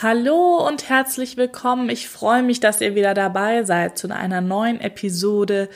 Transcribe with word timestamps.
Hallo 0.00 0.64
und 0.64 0.88
herzlich 0.88 1.36
willkommen. 1.36 1.88
Ich 1.88 2.08
freue 2.08 2.44
mich, 2.44 2.60
dass 2.60 2.80
ihr 2.80 2.94
wieder 2.94 3.14
dabei 3.14 3.64
seid 3.64 3.98
zu 3.98 4.08
einer 4.14 4.40
neuen 4.40 4.80
Episode 4.80 5.68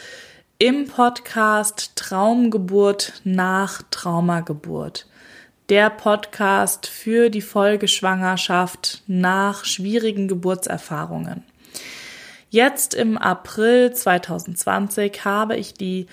im 0.58 0.86
Podcast 0.86 1.96
Traumgeburt 1.96 3.14
nach 3.24 3.82
Traumageburt. 3.90 5.08
Der 5.70 5.90
Podcast 5.90 6.86
für 6.86 7.30
die 7.30 7.40
Folgeschwangerschaft 7.40 9.02
nach 9.08 9.64
schwierigen 9.64 10.28
Geburtserfahrungen. 10.28 11.42
Jetzt 12.48 12.94
im 12.94 13.18
April 13.18 13.92
2020 13.92 15.24
habe 15.24 15.56
ich 15.56 15.74
die 15.74 16.06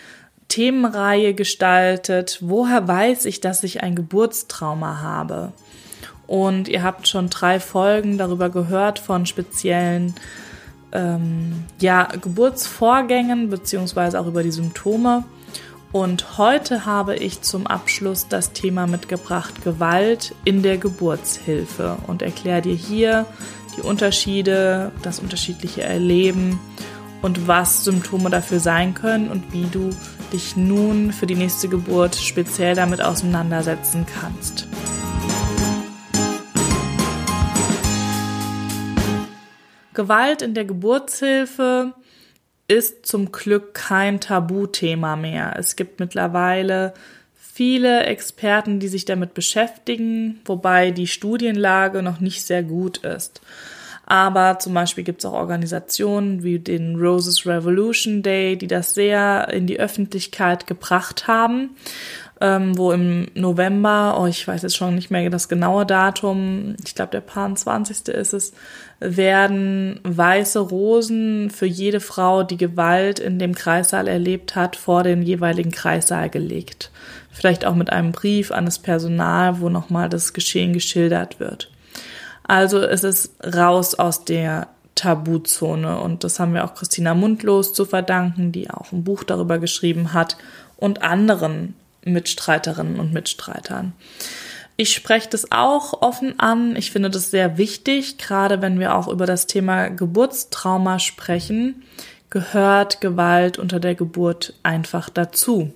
Themenreihe 0.48 1.36
gestaltet. 1.36 2.40
Woher 2.42 2.88
weiß 2.88 3.26
ich, 3.26 3.40
dass 3.40 3.64
ich 3.64 3.84
ein 3.84 3.96
Geburtstrauma 3.96 5.00
habe? 5.00 5.54
Und 6.30 6.68
ihr 6.68 6.84
habt 6.84 7.08
schon 7.08 7.32
drei 7.32 7.60
Folgen 7.60 8.20
darüber 8.20 8.52
gehört 8.52 9.00
von 9.00 9.26
speziellen 9.26 10.14
ähm, 10.92 11.64
ja, 11.80 12.04
Geburtsvorgängen 12.04 13.50
beziehungsweise 13.50 14.20
auch 14.20 14.28
über 14.28 14.44
die 14.44 14.52
Symptome. 14.52 15.24
Und 15.92 16.38
heute 16.38 16.86
habe 16.86 17.16
ich 17.16 17.42
zum 17.42 17.66
Abschluss 17.66 18.28
das 18.28 18.52
Thema 18.54 18.86
mitgebracht 18.86 19.64
Gewalt 19.64 20.36
in 20.46 20.62
der 20.62 20.78
Geburtshilfe 20.78 21.98
und 22.06 22.22
erkläre 22.22 22.62
dir 22.62 22.76
hier 22.76 23.26
die 23.76 23.82
Unterschiede, 23.82 24.92
das 25.02 25.18
unterschiedliche 25.18 25.82
Erleben 25.82 26.60
und 27.24 27.48
was 27.48 27.84
Symptome 27.84 28.30
dafür 28.30 28.60
sein 28.60 28.94
können 28.94 29.30
und 29.30 29.52
wie 29.52 29.66
du 29.66 29.90
dich 30.32 30.56
nun 30.56 31.12
für 31.12 31.26
die 31.26 31.34
nächste 31.34 31.70
Geburt 31.70 32.16
speziell 32.16 32.76
damit 32.76 33.02
auseinandersetzen 33.02 34.06
kannst. 34.06 34.69
Gewalt 39.94 40.42
in 40.42 40.54
der 40.54 40.66
Geburtshilfe 40.66 41.94
ist 42.68 43.06
zum 43.06 43.32
Glück 43.32 43.74
kein 43.74 44.20
Tabuthema 44.20 45.16
mehr. 45.16 45.56
Es 45.58 45.76
gibt 45.76 46.00
mittlerweile 46.00 46.94
viele 47.34 48.06
Experten, 48.06 48.80
die 48.80 48.88
sich 48.88 49.06
damit 49.06 49.34
beschäftigen, 49.34 50.40
wobei 50.46 50.92
die 50.92 51.08
Studienlage 51.08 52.04
noch 52.04 52.20
nicht 52.20 52.46
sehr 52.46 52.64
gut 52.64 53.00
ist. 53.00 53.42
Aber 54.06 54.58
zum 54.58 54.74
Beispiel 54.74 55.04
gibt 55.04 55.20
es 55.20 55.26
auch 55.26 55.34
Organisationen 55.34 56.42
wie 56.42 56.58
den 56.58 56.96
Roses 56.96 57.46
Revolution 57.46 58.24
Day, 58.24 58.56
die 58.56 58.66
das 58.66 58.96
sehr 58.96 59.50
in 59.52 59.68
die 59.68 59.80
Öffentlichkeit 59.80 60.66
gebracht 60.66 61.28
haben 61.28 61.76
ähm, 62.42 62.78
wo 62.78 62.92
im 62.92 63.28
November, 63.34 64.18
oh, 64.20 64.26
ich 64.26 64.48
weiß 64.48 64.62
jetzt 64.62 64.78
schon 64.78 64.96
nicht 64.96 65.12
mehr 65.12 65.30
das 65.30 65.50
genaue 65.50 65.86
Datum, 65.86 66.76
ich 66.86 66.96
glaube 66.96 67.12
der 67.12 67.22
Paar 67.22 67.54
20. 67.54 68.08
ist 68.08 68.34
es, 68.34 68.54
werden 69.00 70.00
weiße 70.04 70.60
Rosen 70.60 71.50
für 71.50 71.66
jede 71.66 72.00
Frau, 72.00 72.44
die 72.44 72.58
Gewalt 72.58 73.20
in 73.20 73.40
dem 73.40 73.56
Kreissaal 73.56 74.08
erlebt 74.08 74.56
hat, 74.56 74.76
vor 74.76 75.04
den 75.04 75.22
jeweiligen 75.22 75.72
Kreissaal 75.72 76.30
gelegt. 76.30 76.92
Vielleicht 77.30 77.66
auch 77.66 77.76
mit 77.76 77.92
einem 77.92 78.12
Brief 78.12 78.52
an 78.52 78.66
das 78.66 78.80
Personal, 78.80 79.60
wo 79.60 79.70
nochmal 79.70 80.10
das 80.10 80.34
Geschehen 80.34 80.74
geschildert 80.74 81.40
wird. 81.40 81.70
Also 82.44 82.82
es 82.82 83.04
ist 83.04 83.34
raus 83.56 83.96
aus 83.96 84.26
der 84.26 84.68
Tabuzone 84.96 86.00
und 86.00 86.24
das 86.24 86.40
haben 86.40 86.54
wir 86.54 86.66
auch 86.66 86.74
Christina 86.74 87.14
Mundlos 87.14 87.74
zu 87.74 87.86
verdanken, 87.86 88.52
die 88.52 88.70
auch 88.70 88.92
ein 88.92 89.04
Buch 89.04 89.24
darüber 89.24 89.60
geschrieben 89.60 90.14
hat 90.14 90.38
und 90.78 91.04
anderen 91.04 91.76
Mitstreiterinnen 92.06 93.00
und 93.00 93.14
Mitstreitern. 93.14 93.94
Ich 94.78 94.94
spreche 94.94 95.30
das 95.30 95.52
auch 95.52 96.02
offen 96.02 96.40
an. 96.40 96.78
Ich 96.78 96.92
finde 96.92 97.10
das 97.10 97.32
sehr 97.32 97.58
wichtig, 97.58 98.18
gerade 98.18 98.62
wenn 98.62 98.80
wir 98.80 98.96
auch 98.96 99.10
über 99.10 99.26
das 99.26 99.46
Thema 99.46 99.90
Geburtstrauma 99.90 101.00
sprechen, 101.00 101.84
gehört 102.30 103.02
Gewalt 103.02 103.60
unter 103.60 103.82
der 103.82 103.96
Geburt 103.96 104.54
einfach 104.64 105.10
dazu. 105.10 105.74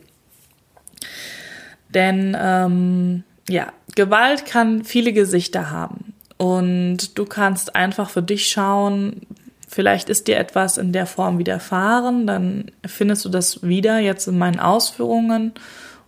Denn 1.90 2.38
ähm, 2.40 3.24
ja, 3.50 3.74
Gewalt 3.96 4.46
kann 4.46 4.86
viele 4.86 5.12
Gesichter 5.12 5.70
haben. 5.70 6.14
Und 6.38 7.18
du 7.18 7.26
kannst 7.26 7.76
einfach 7.76 8.10
für 8.10 8.24
dich 8.24 8.48
schauen, 8.48 9.22
vielleicht 9.68 10.10
ist 10.10 10.28
dir 10.28 10.38
etwas 10.38 10.78
in 10.78 10.94
der 10.94 11.06
Form 11.06 11.40
widerfahren, 11.40 12.26
dann 12.28 12.72
findest 12.86 13.26
du 13.26 13.30
das 13.30 13.64
wieder 13.64 14.00
jetzt 14.00 14.28
in 14.28 14.38
meinen 14.38 14.60
Ausführungen 14.60 15.54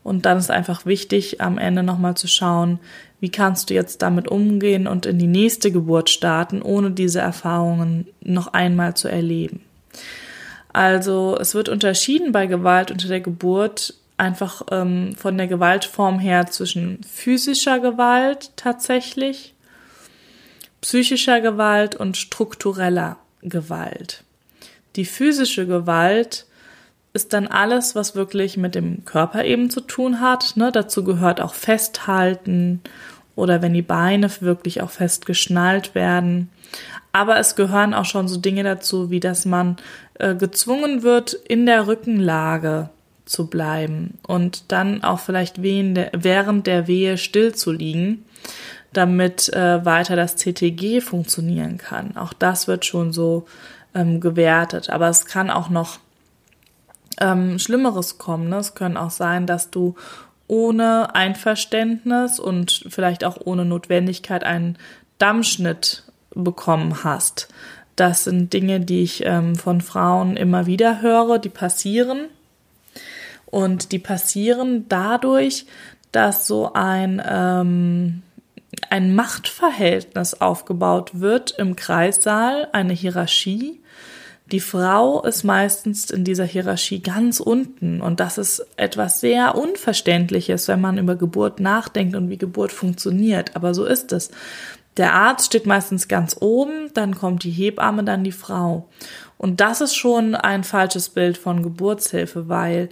und 0.05 0.27
dann 0.27 0.37
ist 0.37 0.51
einfach 0.51 0.85
wichtig, 0.85 1.41
am 1.41 1.57
Ende 1.57 1.81
nochmal 1.81 2.15
zu 2.15 2.27
schauen, 2.27 2.77
wie 3.19 3.31
kannst 3.31 3.71
du 3.71 3.73
jetzt 3.73 4.03
damit 4.03 4.27
umgehen 4.27 4.85
und 4.85 5.07
in 5.07 5.17
die 5.17 5.25
nächste 5.25 5.71
Geburt 5.71 6.11
starten, 6.11 6.61
ohne 6.61 6.91
diese 6.91 7.21
Erfahrungen 7.21 8.07
noch 8.21 8.53
einmal 8.53 8.95
zu 8.95 9.07
erleben. 9.07 9.61
Also 10.71 11.35
es 11.41 11.55
wird 11.55 11.69
unterschieden 11.69 12.31
bei 12.31 12.45
Gewalt 12.45 12.91
unter 12.91 13.07
der 13.07 13.19
Geburt 13.19 13.95
einfach 14.15 14.61
ähm, 14.69 15.15
von 15.17 15.39
der 15.39 15.47
Gewaltform 15.47 16.19
her 16.19 16.45
zwischen 16.45 17.01
physischer 17.03 17.79
Gewalt 17.79 18.51
tatsächlich, 18.57 19.55
psychischer 20.81 21.41
Gewalt 21.41 21.95
und 21.95 22.15
struktureller 22.15 23.17
Gewalt. 23.41 24.23
Die 24.97 25.05
physische 25.05 25.65
Gewalt 25.65 26.45
ist 27.15 27.33
dann 27.33 27.47
alles, 27.47 27.95
was 27.95 28.15
wirklich 28.15 28.57
mit 28.57 28.75
dem 28.75 29.05
Körper 29.05 29.45
eben 29.45 29.69
zu 29.69 29.81
tun 29.81 30.19
hat. 30.19 30.57
Ne? 30.57 30.71
Dazu 30.71 31.03
gehört 31.03 31.41
auch 31.41 31.53
Festhalten 31.53 32.81
oder 33.35 33.61
wenn 33.61 33.73
die 33.73 33.81
Beine 33.81 34.29
wirklich 34.41 34.81
auch 34.81 34.91
fest 34.91 35.25
geschnallt 35.25 35.95
werden. 35.95 36.49
Aber 37.11 37.39
es 37.39 37.55
gehören 37.55 37.93
auch 37.93 38.05
schon 38.05 38.27
so 38.27 38.37
Dinge 38.37 38.63
dazu, 38.63 39.09
wie 39.09 39.21
dass 39.21 39.45
man 39.45 39.77
äh, 40.15 40.35
gezwungen 40.35 41.03
wird, 41.03 41.33
in 41.33 41.65
der 41.65 41.87
Rückenlage 41.87 42.89
zu 43.25 43.47
bleiben 43.47 44.19
und 44.27 44.71
dann 44.71 45.03
auch 45.03 45.19
vielleicht 45.19 45.63
während 45.63 46.67
der 46.67 46.87
Wehe 46.87 47.17
still 47.17 47.55
zu 47.55 47.71
liegen, 47.71 48.25
damit 48.93 49.51
äh, 49.53 49.83
weiter 49.83 50.15
das 50.15 50.35
CTG 50.35 51.01
funktionieren 51.01 51.77
kann. 51.77 52.17
Auch 52.17 52.33
das 52.33 52.67
wird 52.67 52.85
schon 52.85 53.13
so 53.13 53.45
ähm, 53.95 54.19
gewertet. 54.19 54.89
Aber 54.89 55.07
es 55.07 55.25
kann 55.25 55.49
auch 55.49 55.69
noch 55.69 55.99
ähm, 57.19 57.59
Schlimmeres 57.59 58.17
kommen. 58.17 58.49
Ne? 58.49 58.57
Es 58.57 58.75
können 58.75 58.97
auch 58.97 59.11
sein, 59.11 59.47
dass 59.47 59.71
du 59.71 59.95
ohne 60.47 61.15
Einverständnis 61.15 62.39
und 62.39 62.85
vielleicht 62.89 63.23
auch 63.23 63.37
ohne 63.43 63.65
Notwendigkeit 63.65 64.43
einen 64.43 64.77
Dammschnitt 65.17 66.03
bekommen 66.33 67.03
hast. 67.03 67.47
Das 67.95 68.25
sind 68.25 68.51
Dinge, 68.53 68.81
die 68.81 69.03
ich 69.03 69.25
ähm, 69.25 69.55
von 69.55 69.81
Frauen 69.81 70.35
immer 70.35 70.65
wieder 70.65 71.01
höre, 71.01 71.39
die 71.39 71.49
passieren. 71.49 72.25
Und 73.45 73.91
die 73.93 73.99
passieren 73.99 74.85
dadurch, 74.89 75.65
dass 76.11 76.45
so 76.45 76.73
ein, 76.73 77.21
ähm, 77.25 78.21
ein 78.89 79.15
Machtverhältnis 79.15 80.33
aufgebaut 80.41 81.11
wird 81.13 81.51
im 81.51 81.75
Kreissaal, 81.75 82.67
eine 82.73 82.93
Hierarchie, 82.93 83.79
die 84.51 84.59
Frau 84.59 85.23
ist 85.23 85.43
meistens 85.43 86.11
in 86.11 86.23
dieser 86.23 86.45
Hierarchie 86.45 87.01
ganz 87.01 87.39
unten 87.39 87.99
und 88.01 88.19
das 88.19 88.37
ist 88.37 88.65
etwas 88.77 89.19
sehr 89.19 89.55
Unverständliches, 89.55 90.67
wenn 90.67 90.81
man 90.81 90.99
über 90.99 91.15
Geburt 91.15 91.59
nachdenkt 91.59 92.15
und 92.15 92.29
wie 92.29 92.37
Geburt 92.37 92.71
funktioniert. 92.71 93.55
Aber 93.55 93.73
so 93.73 93.85
ist 93.85 94.11
es. 94.11 94.29
Der 94.97 95.13
Arzt 95.13 95.47
steht 95.47 95.65
meistens 95.65 96.07
ganz 96.07 96.37
oben, 96.39 96.91
dann 96.93 97.15
kommt 97.15 97.43
die 97.43 97.51
Hebamme, 97.51 98.03
dann 98.03 98.23
die 98.23 98.31
Frau. 98.31 98.87
Und 99.37 99.59
das 99.61 99.81
ist 99.81 99.95
schon 99.95 100.35
ein 100.35 100.63
falsches 100.63 101.09
Bild 101.09 101.37
von 101.37 101.63
Geburtshilfe, 101.63 102.47
weil 102.47 102.89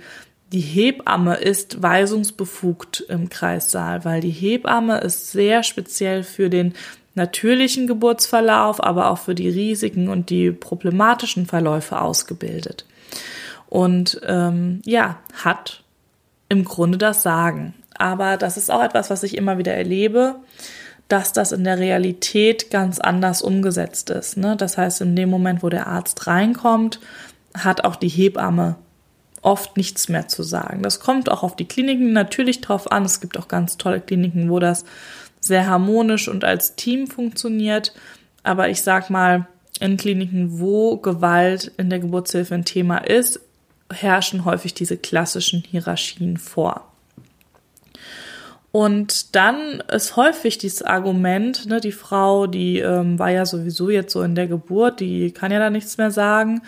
die 0.51 0.59
Hebamme 0.59 1.35
ist 1.37 1.81
weisungsbefugt 1.81 3.05
im 3.09 3.29
Kreissaal, 3.29 4.05
weil 4.05 4.21
die 4.21 4.31
Hebamme 4.31 4.99
ist 4.99 5.31
sehr 5.31 5.63
speziell 5.63 6.23
für 6.23 6.49
den 6.49 6.73
natürlichen 7.15 7.87
Geburtsverlauf, 7.87 8.83
aber 8.83 9.09
auch 9.09 9.19
für 9.19 9.35
die 9.35 9.49
Risiken 9.49 10.09
und 10.09 10.29
die 10.29 10.51
problematischen 10.51 11.45
Verläufe 11.45 12.01
ausgebildet. 12.01 12.85
Und 13.67 14.21
ähm, 14.25 14.81
ja, 14.85 15.17
hat 15.43 15.83
im 16.49 16.63
Grunde 16.63 16.97
das 16.97 17.23
Sagen. 17.23 17.73
Aber 17.97 18.37
das 18.37 18.57
ist 18.57 18.71
auch 18.71 18.83
etwas, 18.83 19.09
was 19.09 19.23
ich 19.23 19.37
immer 19.37 19.57
wieder 19.57 19.73
erlebe, 19.73 20.35
dass 21.07 21.33
das 21.33 21.51
in 21.51 21.63
der 21.63 21.77
Realität 21.77 22.71
ganz 22.71 22.99
anders 22.99 23.41
umgesetzt 23.41 24.09
ist. 24.09 24.37
Ne? 24.37 24.55
Das 24.55 24.77
heißt, 24.77 25.01
in 25.01 25.15
dem 25.15 25.29
Moment, 25.29 25.61
wo 25.61 25.69
der 25.69 25.87
Arzt 25.87 26.27
reinkommt, 26.27 26.99
hat 27.55 27.83
auch 27.83 27.95
die 27.95 28.09
Hebamme 28.09 28.75
oft 29.43 29.77
nichts 29.77 30.09
mehr 30.09 30.27
zu 30.27 30.43
sagen. 30.43 30.81
Das 30.81 30.99
kommt 30.99 31.29
auch 31.29 31.43
auf 31.43 31.55
die 31.55 31.67
Kliniken 31.67 32.13
natürlich 32.13 32.61
drauf 32.61 32.91
an. 32.91 33.05
Es 33.05 33.21
gibt 33.21 33.37
auch 33.37 33.47
ganz 33.47 33.77
tolle 33.77 34.01
Kliniken, 34.01 34.49
wo 34.49 34.59
das 34.59 34.85
sehr 35.39 35.67
harmonisch 35.67 36.27
und 36.27 36.43
als 36.43 36.75
Team 36.75 37.07
funktioniert. 37.07 37.93
Aber 38.43 38.69
ich 38.69 38.81
sag 38.81 39.09
mal, 39.09 39.47
in 39.79 39.97
Kliniken, 39.97 40.59
wo 40.59 40.97
Gewalt 40.97 41.71
in 41.77 41.89
der 41.89 41.99
Geburtshilfe 41.99 42.55
ein 42.55 42.65
Thema 42.65 42.97
ist, 42.97 43.39
herrschen 43.91 44.45
häufig 44.45 44.73
diese 44.73 44.97
klassischen 44.97 45.63
Hierarchien 45.69 46.37
vor. 46.37 46.89
Und 48.71 49.35
dann 49.35 49.83
ist 49.91 50.15
häufig 50.15 50.57
dieses 50.57 50.81
Argument, 50.81 51.67
ne, 51.67 51.79
die 51.79 51.91
Frau, 51.91 52.47
die 52.47 52.79
ähm, 52.79 53.19
war 53.19 53.29
ja 53.29 53.45
sowieso 53.45 53.91
jetzt 53.91 54.11
so 54.13 54.23
in 54.23 54.33
der 54.33 54.47
Geburt, 54.47 54.99
die 54.99 55.31
kann 55.31 55.51
ja 55.51 55.59
da 55.59 55.69
nichts 55.69 55.97
mehr 55.97 56.09
sagen. 56.09 56.63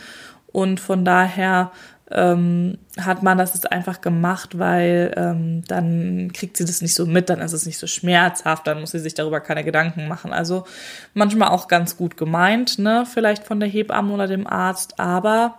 Und 0.51 0.79
von 0.79 1.03
daher 1.03 1.71
ähm, 2.11 2.77
hat 2.99 3.23
man 3.23 3.37
das 3.37 3.55
jetzt 3.55 3.71
einfach 3.71 4.01
gemacht, 4.01 4.59
weil 4.59 5.13
ähm, 5.17 5.63
dann 5.67 6.31
kriegt 6.33 6.55
sie 6.55 6.65
das 6.65 6.81
nicht 6.81 6.93
so 6.93 7.05
mit, 7.05 7.29
dann 7.29 7.41
ist 7.41 7.53
es 7.53 7.65
nicht 7.65 7.79
so 7.79 7.87
schmerzhaft, 7.87 8.67
dann 8.67 8.79
muss 8.79 8.91
sie 8.91 8.99
sich 8.99 9.15
darüber 9.15 9.39
keine 9.39 9.63
Gedanken 9.63 10.07
machen. 10.07 10.31
Also 10.31 10.65
manchmal 11.13 11.49
auch 11.49 11.67
ganz 11.67 11.97
gut 11.97 12.15
gemeint, 12.15 12.77
ne, 12.77 13.05
vielleicht 13.11 13.43
von 13.43 13.59
der 13.59 13.69
Hebamme 13.69 14.13
oder 14.13 14.27
dem 14.27 14.45
Arzt, 14.45 14.99
aber 14.99 15.57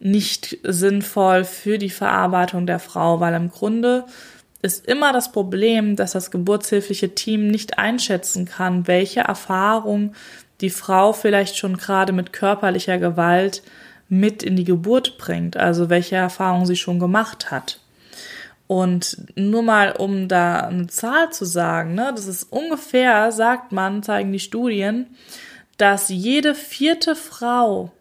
nicht 0.00 0.58
sinnvoll 0.62 1.44
für 1.44 1.76
die 1.76 1.90
Verarbeitung 1.90 2.66
der 2.66 2.78
Frau, 2.78 3.20
weil 3.20 3.34
im 3.34 3.50
Grunde 3.50 4.04
ist 4.62 4.86
immer 4.86 5.12
das 5.12 5.32
Problem, 5.32 5.96
dass 5.96 6.12
das 6.12 6.30
geburtshilfliche 6.30 7.14
Team 7.14 7.48
nicht 7.48 7.78
einschätzen 7.78 8.44
kann, 8.46 8.86
welche 8.86 9.20
Erfahrung 9.20 10.14
die 10.60 10.70
Frau 10.70 11.12
vielleicht 11.12 11.56
schon 11.56 11.76
gerade 11.76 12.12
mit 12.12 12.32
körperlicher 12.32 12.98
Gewalt 12.98 13.62
mit 14.08 14.42
in 14.42 14.56
die 14.56 14.64
Geburt 14.64 15.18
bringt, 15.18 15.56
also 15.56 15.90
welche 15.90 16.16
Erfahrungen 16.16 16.66
sie 16.66 16.76
schon 16.76 16.98
gemacht 16.98 17.50
hat. 17.50 17.80
Und 18.66 19.16
nur 19.34 19.62
mal, 19.62 19.92
um 19.92 20.28
da 20.28 20.60
eine 20.60 20.88
Zahl 20.88 21.30
zu 21.32 21.46
sagen, 21.46 21.94
ne, 21.94 22.12
das 22.14 22.26
ist 22.26 22.44
ungefähr, 22.44 23.32
sagt 23.32 23.72
man, 23.72 24.02
zeigen 24.02 24.30
die 24.30 24.38
Studien, 24.38 25.06
dass 25.78 26.10
jede 26.10 26.54
vierte 26.54 27.16
Frau 27.16 27.92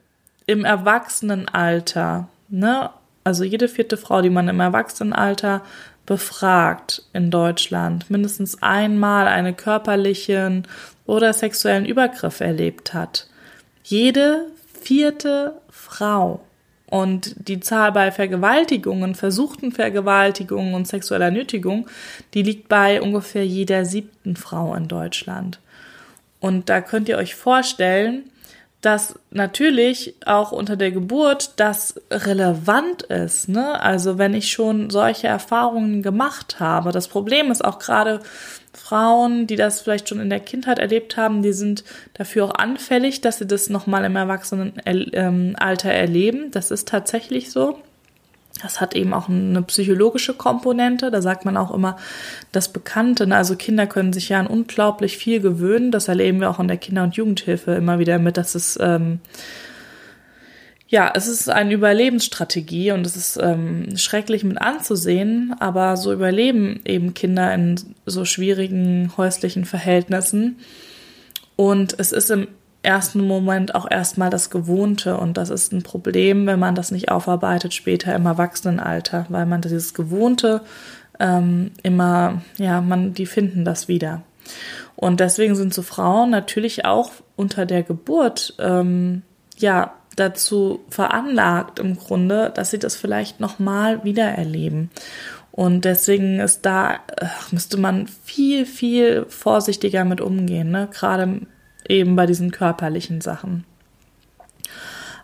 im 0.46 0.66
Erwachsenenalter, 0.66 2.28
ne, 2.50 2.90
also 3.24 3.44
jede 3.44 3.70
vierte 3.70 3.98
Frau, 3.98 4.22
die 4.22 4.30
man 4.30 4.50
im 4.50 4.60
Erwachsenenalter 4.60 5.62
befragt 6.06 7.04
in 7.14 7.32
Deutschland, 7.32 8.10
mindestens 8.10 8.62
einmal 8.62 9.28
einen 9.28 9.56
körperlichen 9.56 10.68
oder 11.06 11.34
sexuellen 11.34 11.86
Übergriff 11.86 12.40
erlebt 12.40 12.94
hat. 12.94 13.28
Jede 13.84 14.46
vierte 14.82 15.54
Frau. 15.98 16.42
Und 16.90 17.36
die 17.50 17.60
Zahl 17.60 17.92
bei 17.92 18.12
Vergewaltigungen, 18.12 19.14
versuchten 19.16 19.72
Vergewaltigungen 19.72 20.74
und 20.74 20.88
sexueller 20.88 21.32
Nötigung, 21.32 21.88
die 22.34 22.44
liegt 22.44 22.70
bei 22.70 23.02
ungefähr 23.02 23.46
jeder 23.46 23.84
siebten 23.84 24.36
Frau 24.38 24.74
in 24.74 24.88
Deutschland. 24.88 25.60
Und 26.40 26.70
da 26.70 26.82
könnt 26.82 27.10
ihr 27.10 27.18
euch 27.18 27.36
vorstellen, 27.36 28.30
dass 28.82 29.18
natürlich 29.32 30.16
auch 30.26 30.52
unter 30.52 30.76
der 30.76 30.92
Geburt 30.92 31.54
das 31.56 32.00
relevant 32.12 33.04
ist. 33.04 33.50
Ne? 33.50 33.82
Also 33.82 34.18
wenn 34.18 34.34
ich 34.34 34.52
schon 34.52 34.90
solche 34.90 35.28
Erfahrungen 35.28 36.04
gemacht 36.04 36.60
habe. 36.60 36.92
Das 36.92 37.08
Problem 37.08 37.50
ist 37.50 37.66
auch 37.66 37.80
gerade 37.80 38.20
Frauen, 38.74 39.48
die 39.48 39.56
das 39.56 39.82
vielleicht 39.82 40.08
schon 40.08 40.20
in 40.20 40.30
der 40.30 40.40
Kindheit 40.40 40.78
erlebt 40.78 41.18
haben, 41.18 41.42
die 41.42 41.54
sind 41.54 41.84
dafür 42.14 42.46
auch 42.46 42.56
anfällig, 42.56 43.22
dass 43.22 43.40
sie 43.40 43.48
das 43.48 43.70
nochmal 43.70 44.06
im 44.06 44.16
Erwachsenenalter 44.16 45.92
erleben. 45.92 46.52
Das 46.52 46.70
ist 46.70 46.88
tatsächlich 46.88 47.52
so. 47.52 47.80
Das 48.62 48.82
hat 48.82 48.96
eben 48.96 49.14
auch 49.14 49.30
eine 49.30 49.62
psychologische 49.62 50.34
Komponente. 50.34 51.12
Da 51.12 51.22
sagt 51.22 51.46
man 51.46 51.58
auch 51.58 51.72
immer 51.72 51.98
das 52.52 52.74
Bekannte. 52.74 53.28
Ne? 53.28 53.36
Also 53.36 53.56
Kinder 53.56 53.86
können 53.86 54.14
sich 54.14 54.30
ja 54.30 54.40
an 54.40 54.48
unglaublich 54.48 55.18
viel 55.18 55.40
gewöhnen. 55.40 55.92
Das 55.92 56.08
erleben 56.08 56.40
wir 56.40 56.50
auch 56.50 56.60
in 56.60 56.68
der 56.68 56.78
Kinder- 56.78 57.04
und 57.04 57.16
Jugendhilfe 57.16 57.74
immer 57.74 58.00
wieder 58.00 58.18
mit, 58.20 58.38
dass 58.38 58.56
es 58.56 58.78
ähm, 58.82 59.20
ja, 60.90 61.12
es 61.14 61.28
ist 61.28 61.50
eine 61.50 61.74
Überlebensstrategie 61.74 62.94
und 62.94 63.06
es 63.06 63.18
ist 63.18 63.38
ähm, 63.42 63.98
schrecklich 63.98 64.46
mit 64.46 64.62
anzusehen, 64.62 65.54
aber 65.60 65.98
so 65.98 66.14
überleben 66.14 66.80
eben 66.86 67.14
Kinder 67.14 67.54
in 67.54 67.76
so 68.06 68.24
schwierigen 68.24 69.12
häuslichen 69.18 69.66
Verhältnissen. 69.66 70.60
Und 71.58 71.96
es 72.00 72.14
ist 72.14 72.32
im 72.32 72.48
ersten 72.88 73.20
Moment 73.20 73.76
auch 73.76 73.86
erstmal 73.90 74.30
das 74.30 74.50
Gewohnte 74.50 75.18
und 75.18 75.38
das 75.38 75.50
ist 75.50 75.74
ein 75.74 75.84
Problem, 75.84 76.48
wenn 76.48 76.60
man 76.60 76.74
das 76.74 76.90
nicht 76.90 77.12
aufarbeitet 77.12 77.74
später 77.74 78.16
im 78.16 78.26
Erwachsenenalter, 78.26 79.26
weil 79.28 79.46
man 79.46 79.62
dieses 79.62 79.94
Gewohnte 79.94 80.62
ähm, 81.20 81.72
immer, 81.84 82.42
ja, 82.58 82.80
man, 82.80 83.14
die 83.14 83.26
finden 83.26 83.66
das 83.66 83.90
wieder. 83.90 84.22
Und 84.96 85.20
deswegen 85.20 85.56
sind 85.56 85.74
so 85.74 85.82
Frauen 85.82 86.30
natürlich 86.30 86.86
auch 86.86 87.12
unter 87.36 87.66
der 87.66 87.84
Geburt, 87.84 88.56
ähm, 88.58 89.24
ja, 89.58 89.94
dazu 90.16 90.80
veranlagt 90.90 91.80
im 91.80 91.98
Grunde, 91.98 92.52
dass 92.56 92.72
sie 92.72 92.80
das 92.80 92.96
vielleicht 92.96 93.40
nochmal 93.40 94.04
wieder 94.04 94.24
erleben. 94.24 94.90
Und 95.52 95.84
deswegen 95.86 96.40
ist 96.40 96.66
da, 96.66 97.00
müsste 97.52 97.78
man 97.78 98.08
viel, 98.08 98.66
viel 98.66 99.26
vorsichtiger 99.28 100.06
mit 100.06 100.22
umgehen, 100.22 100.72
ne? 100.72 100.88
gerade 100.92 101.42
eben 101.90 102.16
bei 102.16 102.26
diesen 102.26 102.52
körperlichen 102.52 103.22
Sachen. 103.22 103.66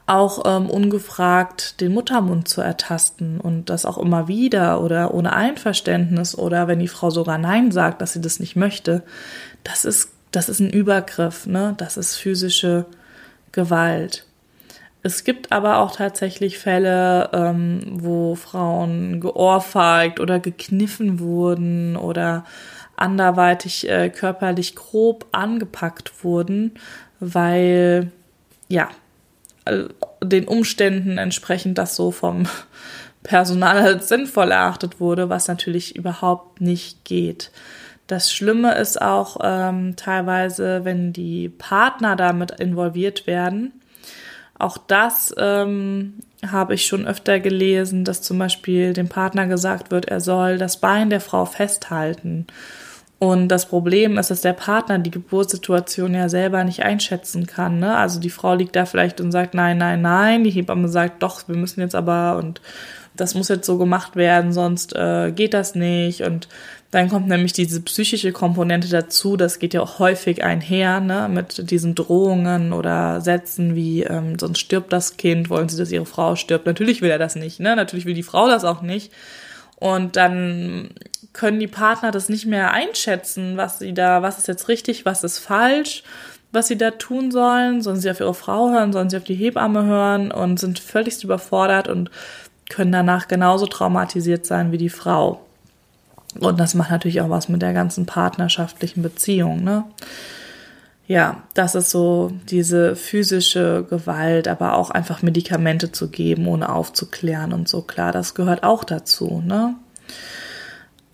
Auch 0.06 0.44
ähm, 0.46 0.70
ungefragt 0.70 1.80
den 1.80 1.94
Muttermund 1.94 2.48
zu 2.48 2.62
ertasten 2.62 3.40
und 3.40 3.70
das 3.70 3.86
auch 3.86 3.98
immer 3.98 4.28
wieder 4.28 4.82
oder 4.82 5.14
ohne 5.14 5.34
Einverständnis 5.34 6.38
oder 6.38 6.68
wenn 6.68 6.80
die 6.80 6.90
Frau 6.90 7.10
sogar 7.10 7.38
Nein 7.38 7.72
sagt, 7.72 8.02
dass 8.02 8.14
sie 8.14 8.22
das 8.22 8.42
nicht 8.42 8.58
möchte, 8.58 9.04
das 9.64 9.86
ist, 9.86 10.10
das 10.32 10.50
ist 10.50 10.60
ein 10.60 10.72
Übergriff, 10.72 11.46
ne? 11.46 11.74
Das 11.78 11.96
ist 11.96 12.18
physische 12.18 12.86
Gewalt. 13.54 14.26
Es 15.06 15.26
gibt 15.26 15.52
aber 15.52 15.80
auch 15.80 15.96
tatsächlich 15.96 16.58
Fälle, 16.58 17.30
ähm, 17.34 17.82
wo 17.92 18.36
Frauen 18.36 19.20
geohrfeigt 19.20 20.22
oder 20.22 20.40
gekniffen 20.40 21.20
wurden 21.20 21.98
oder 21.98 22.46
anderweitig 22.96 23.90
äh, 23.90 24.10
körperlich 24.10 24.76
grob 24.76 25.26
angepackt 25.32 26.24
wurden, 26.24 26.76
weil 27.20 28.12
ja 28.68 28.90
den 30.22 30.48
Umständen 30.48 31.18
entsprechend 31.18 31.78
das 31.78 31.96
so 31.96 32.12
vom 32.12 32.48
Personal 33.24 33.78
als 33.78 34.10
sinnvoll 34.10 34.52
erachtet 34.52 35.00
wurde, 35.00 35.30
was 35.30 35.48
natürlich 35.48 35.96
überhaupt 35.96 36.60
nicht 36.60 37.06
geht. 37.06 37.52
Das 38.08 38.34
Schlimme 38.34 38.76
ist 38.76 39.02
auch 39.02 39.38
ähm, 39.42 39.96
teilweise, 39.96 40.84
wenn 40.84 41.14
die 41.14 41.48
Partner 41.48 42.18
damit 42.18 42.52
involviert 42.52 43.26
werden, 43.28 43.72
auch 44.60 44.78
das 44.78 45.34
ähm, 45.38 46.20
habe 46.46 46.76
ich 46.76 46.86
schon 46.86 47.08
öfter 47.08 47.40
gelesen, 47.40 48.06
dass 48.06 48.22
zum 48.22 48.40
Beispiel 48.40 48.94
dem 48.94 49.10
Partner 49.10 49.48
gesagt 49.48 49.92
wird, 49.92 50.06
er 50.06 50.22
soll 50.22 50.58
das 50.58 50.80
Bein 50.80 51.10
der 51.10 51.22
Frau 51.22 51.46
festhalten. 51.46 52.48
Und 53.24 53.48
das 53.48 53.68
Problem 53.68 54.18
ist, 54.18 54.32
dass 54.32 54.42
der 54.42 54.52
Partner 54.52 55.00
die 55.00 55.10
Geburtssituation 55.10 56.14
ja 56.14 56.28
selber 56.28 56.66
nicht 56.66 56.84
einschätzen 56.84 57.48
kann. 57.48 57.80
Ne? 57.80 57.96
Also 57.96 58.20
die 58.20 58.30
Frau 58.30 58.54
liegt 58.54 58.76
da 58.76 58.86
vielleicht 58.86 59.22
und 59.22 59.32
sagt, 59.32 59.54
nein, 59.54 59.78
nein, 59.78 60.02
nein. 60.02 60.44
Die 60.44 60.50
Hebamme 60.50 60.90
sagt, 60.90 61.24
doch, 61.24 61.48
wir 61.48 61.56
müssen 61.56 61.80
jetzt 61.80 61.96
aber 61.96 62.36
und 62.36 62.60
das 63.16 63.34
muss 63.34 63.48
jetzt 63.48 63.66
so 63.66 63.78
gemacht 63.78 64.18
werden, 64.18 64.52
sonst 64.52 64.94
äh, 64.94 65.32
geht 65.32 65.54
das 65.54 65.74
nicht. 65.74 66.24
Und 66.24 66.50
dann 66.92 67.08
kommt 67.08 67.30
nämlich 67.30 67.54
diese 67.54 67.80
psychische 67.80 68.34
Komponente 68.34 68.90
dazu. 68.90 69.38
Das 69.38 69.58
geht 69.58 69.74
ja 69.74 69.80
auch 69.80 70.00
häufig 70.00 70.44
einher 70.44 71.00
ne, 71.00 71.30
mit 71.32 71.72
diesen 71.72 71.96
Drohungen 71.96 72.74
oder 72.74 73.22
Sätzen 73.22 73.74
wie, 73.74 74.04
ähm, 74.04 74.38
sonst 74.38 74.60
stirbt 74.60 74.92
das 74.92 75.16
Kind, 75.16 75.50
wollen 75.50 75.70
sie, 75.70 75.78
dass 75.78 75.94
ihre 75.94 76.06
Frau 76.06 76.36
stirbt. 76.36 76.66
Natürlich 76.66 77.02
will 77.02 77.10
er 77.10 77.20
das 77.20 77.38
nicht. 77.38 77.62
Ne? 77.62 77.78
Natürlich 77.78 78.06
will 78.06 78.16
die 78.16 78.22
Frau 78.22 78.50
das 78.50 78.66
auch 78.66 78.82
nicht. 78.82 79.14
Und 79.78 80.18
dann 80.18 80.90
können 81.34 81.60
die 81.60 81.68
Partner 81.68 82.12
das 82.12 82.30
nicht 82.30 82.46
mehr 82.46 82.72
einschätzen, 82.72 83.58
was 83.58 83.80
sie 83.80 83.94
da, 83.94 84.22
was 84.22 84.38
ist 84.38 84.48
jetzt 84.48 84.68
richtig, 84.68 85.06
was 85.06 85.24
ist 85.24 85.40
falsch, 85.40 86.04
was 86.52 86.68
sie 86.68 86.78
da 86.78 86.92
tun 86.92 87.32
sollen. 87.32 87.82
Sollen 87.82 88.00
sie 88.00 88.12
auf 88.12 88.20
ihre 88.20 88.36
Frau 88.36 88.70
hören, 88.70 88.94
sollen 88.94 89.10
sie 89.10 89.18
auf 89.18 89.24
die 89.24 89.36
Hebamme 89.36 89.84
hören 89.86 90.32
und 90.32 90.60
sind 90.60 90.80
völlig 90.80 91.24
überfordert 91.24 91.88
und 91.88 92.12
können 92.70 92.92
danach 92.92 93.28
genauso 93.28 93.66
traumatisiert 93.66 94.46
sein 94.46 94.72
wie 94.72 94.78
die 94.78 94.90
Frau. 94.90 95.42
Und 96.40 96.60
das 96.60 96.74
macht 96.76 96.92
natürlich 96.92 97.22
auch 97.22 97.30
was 97.30 97.50
mit 97.50 97.62
der 97.62 97.74
ganzen 97.74 98.06
partnerschaftlichen 98.06 99.04
Beziehung, 99.04 99.64
ne? 99.64 99.84
Ja, 101.06 101.44
das 101.54 101.76
ist 101.76 101.90
so 101.90 102.32
diese 102.50 102.96
physische 102.96 103.86
Gewalt, 103.90 104.48
aber 104.48 104.76
auch 104.76 104.90
einfach 104.90 105.22
Medikamente 105.22 105.92
zu 105.92 106.10
geben, 106.10 106.48
ohne 106.48 106.70
aufzuklären 106.70 107.52
und 107.52 107.68
so. 107.68 107.82
Klar, 107.82 108.14
das 108.14 108.36
gehört 108.36 108.64
auch 108.64 108.86
dazu, 108.86 109.44
ne? 109.46 109.76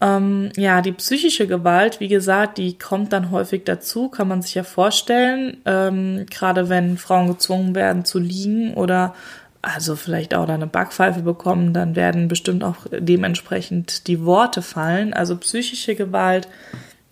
Ähm, 0.01 0.51
ja, 0.55 0.81
die 0.81 0.93
psychische 0.93 1.45
Gewalt, 1.45 1.99
wie 1.99 2.07
gesagt, 2.07 2.57
die 2.57 2.77
kommt 2.77 3.11
dann 3.11 3.31
häufig 3.31 3.65
dazu, 3.65 4.07
kann 4.07 4.27
man 4.27 4.41
sich 4.41 4.55
ja 4.55 4.63
vorstellen. 4.63 5.57
Ähm, 5.65 6.25
gerade 6.29 6.69
wenn 6.69 6.97
Frauen 6.97 7.27
gezwungen 7.27 7.75
werden 7.75 8.05
zu 8.05 8.19
liegen 8.19 8.73
oder 8.75 9.13
also 9.61 9.97
vielleicht 9.97 10.33
auch 10.33 10.47
eine 10.47 10.67
Backpfeife 10.67 11.21
bekommen, 11.21 11.73
dann 11.73 11.95
werden 11.97 12.29
bestimmt 12.29 12.63
auch 12.63 12.77
dementsprechend 12.91 14.07
die 14.07 14.23
Worte 14.23 14.61
fallen. 14.61 15.13
Also 15.13 15.35
psychische 15.35 15.95
Gewalt 15.95 16.47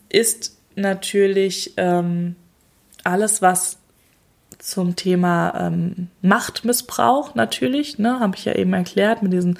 ist 0.07 0.57
natürlich 0.75 1.73
ähm, 1.75 2.35
alles, 3.03 3.41
was 3.41 3.79
zum 4.59 4.95
Thema 4.95 5.67
ähm, 5.67 6.07
Machtmissbrauch 6.21 7.35
natürlich, 7.35 7.99
ne, 7.99 8.19
habe 8.19 8.35
ich 8.37 8.45
ja 8.45 8.53
eben 8.53 8.73
erklärt, 8.73 9.23
mit 9.23 9.33
diesen 9.33 9.59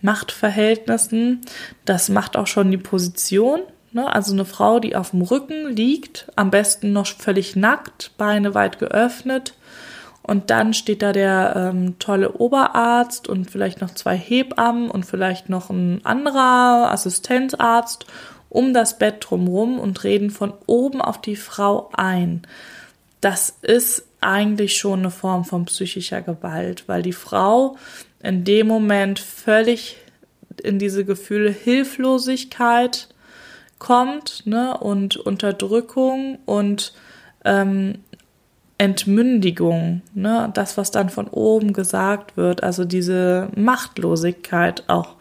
Machtverhältnissen. 0.00 1.42
Das 1.84 2.08
macht 2.08 2.36
auch 2.36 2.46
schon 2.46 2.70
die 2.70 2.78
Position, 2.78 3.60
Ne? 3.92 4.12
Also 4.12 4.32
eine 4.32 4.44
Frau, 4.44 4.80
die 4.80 4.96
auf 4.96 5.10
dem 5.10 5.22
Rücken 5.22 5.74
liegt, 5.74 6.30
am 6.36 6.50
besten 6.50 6.92
noch 6.92 7.06
völlig 7.06 7.56
nackt, 7.56 8.12
Beine 8.18 8.54
weit 8.54 8.78
geöffnet. 8.78 9.54
Und 10.22 10.50
dann 10.50 10.74
steht 10.74 11.00
da 11.00 11.12
der 11.12 11.54
ähm, 11.56 11.98
tolle 11.98 12.32
Oberarzt 12.32 13.28
und 13.28 13.50
vielleicht 13.50 13.80
noch 13.80 13.92
zwei 13.92 14.16
Hebammen 14.16 14.90
und 14.90 15.06
vielleicht 15.06 15.48
noch 15.48 15.70
ein 15.70 16.04
anderer 16.04 16.90
Assistenzarzt 16.92 18.06
um 18.50 18.72
das 18.72 18.98
Bett 18.98 19.26
drumherum 19.28 19.78
und 19.78 20.04
reden 20.04 20.30
von 20.30 20.52
oben 20.66 21.00
auf 21.00 21.20
die 21.20 21.36
Frau 21.36 21.90
ein. 21.94 22.42
Das 23.20 23.56
ist 23.62 24.04
eigentlich 24.20 24.76
schon 24.76 25.00
eine 25.00 25.10
Form 25.10 25.44
von 25.44 25.64
psychischer 25.64 26.22
Gewalt, 26.22 26.84
weil 26.86 27.02
die 27.02 27.12
Frau 27.12 27.76
in 28.22 28.44
dem 28.44 28.66
Moment 28.66 29.18
völlig 29.18 29.96
in 30.62 30.78
diese 30.78 31.04
Gefühle 31.04 31.50
Hilflosigkeit 31.50 33.08
kommt 33.78 34.42
ne, 34.44 34.76
und 34.76 35.16
Unterdrückung 35.16 36.38
und 36.46 36.94
ähm, 37.44 37.98
Entmündigung, 38.76 40.02
ne, 40.14 40.50
das, 40.54 40.76
was 40.76 40.90
dann 40.90 41.10
von 41.10 41.28
oben 41.28 41.72
gesagt 41.72 42.36
wird, 42.36 42.62
also 42.62 42.84
diese 42.84 43.48
Machtlosigkeit 43.56 44.84
auch 44.88 45.16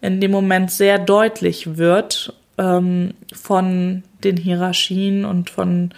in 0.00 0.20
dem 0.20 0.30
Moment 0.30 0.70
sehr 0.70 0.98
deutlich 0.98 1.76
wird 1.76 2.34
ähm, 2.58 3.14
von 3.32 4.02
den 4.24 4.36
Hierarchien 4.36 5.24
und 5.24 5.50
von 5.50 5.92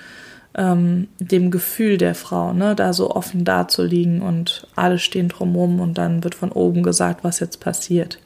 ähm, 0.57 1.09
dem 1.19 1.51
Gefühl 1.51 1.99
der 1.99 2.15
Frau, 2.15 2.53
ne, 2.53 2.75
da 2.75 2.93
so 2.93 3.11
offen 3.11 3.45
dazuliegen 3.45 4.23
und 4.23 4.67
alle 4.77 4.99
stehen 4.99 5.29
drumherum 5.29 5.81
und 5.81 5.99
dann 5.99 6.25
wird 6.25 6.35
von 6.35 6.53
oben 6.53 6.83
gesagt, 6.83 7.25
was 7.25 7.41
jetzt 7.41 7.61
passiert. 7.61 8.19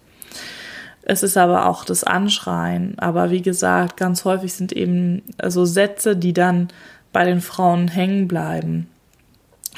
Es 1.02 1.22
ist 1.22 1.38
aber 1.38 1.66
auch 1.66 1.84
das 1.84 2.04
Anschreien. 2.04 2.98
Aber 2.98 3.30
wie 3.30 3.40
gesagt, 3.40 3.96
ganz 3.96 4.26
häufig 4.26 4.52
sind 4.52 4.72
eben 4.72 5.22
so 5.46 5.64
Sätze, 5.64 6.16
die 6.16 6.34
dann 6.34 6.68
bei 7.14 7.24
den 7.24 7.40
Frauen 7.40 7.88
hängen 7.88 8.28
bleiben. 8.28 8.88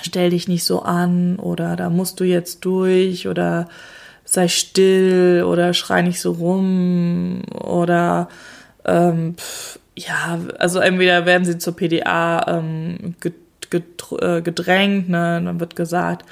Stell 0.02 0.30
dich 0.30 0.48
nicht 0.48 0.64
so 0.64 0.82
an 0.82 1.36
oder 1.36 1.76
da 1.76 1.88
musst 1.88 2.18
du 2.18 2.24
jetzt 2.24 2.64
durch 2.64 3.28
oder 3.28 3.68
sei 4.24 4.48
still 4.48 5.44
oder 5.46 5.74
schrei 5.74 6.02
nicht 6.02 6.20
so 6.20 6.32
rum 6.32 7.42
oder 7.52 8.28
ähm, 8.84 9.34
pf, 9.36 9.78
ja, 10.06 10.38
also 10.58 10.80
entweder 10.80 11.26
werden 11.26 11.44
sie 11.44 11.58
zur 11.58 11.76
PDA 11.76 12.58
ähm, 12.58 13.14
äh, 13.72 14.42
gedrängt, 14.42 15.08
ne, 15.08 15.40
dann 15.44 15.60
wird 15.60 15.76
gesagt, 15.76 16.24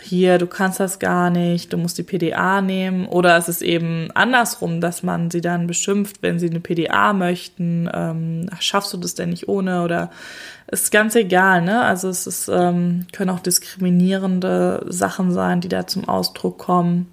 hier, 0.00 0.38
du 0.38 0.48
kannst 0.48 0.80
das 0.80 0.98
gar 0.98 1.30
nicht, 1.30 1.72
du 1.72 1.76
musst 1.76 1.96
die 1.96 2.02
PDA 2.02 2.60
nehmen. 2.60 3.06
Oder 3.06 3.36
es 3.36 3.48
ist 3.48 3.62
eben 3.62 4.10
andersrum, 4.14 4.80
dass 4.80 5.04
man 5.04 5.30
sie 5.30 5.40
dann 5.40 5.68
beschimpft, 5.68 6.22
wenn 6.22 6.40
sie 6.40 6.50
eine 6.50 6.58
PDA 6.58 7.12
möchten. 7.12 7.88
Ähm, 7.92 8.50
schaffst 8.58 8.92
du 8.92 8.96
das 8.96 9.14
denn 9.14 9.30
nicht 9.30 9.48
ohne? 9.48 9.84
Oder 9.84 10.10
ist 10.66 10.90
ganz 10.90 11.14
egal, 11.14 11.62
ne? 11.62 11.82
Also 11.82 12.08
es 12.08 12.26
ist, 12.26 12.48
ähm, 12.48 13.06
können 13.12 13.30
auch 13.30 13.38
diskriminierende 13.38 14.84
Sachen 14.88 15.30
sein, 15.30 15.60
die 15.60 15.68
da 15.68 15.86
zum 15.86 16.08
Ausdruck 16.08 16.58
kommen. 16.58 17.06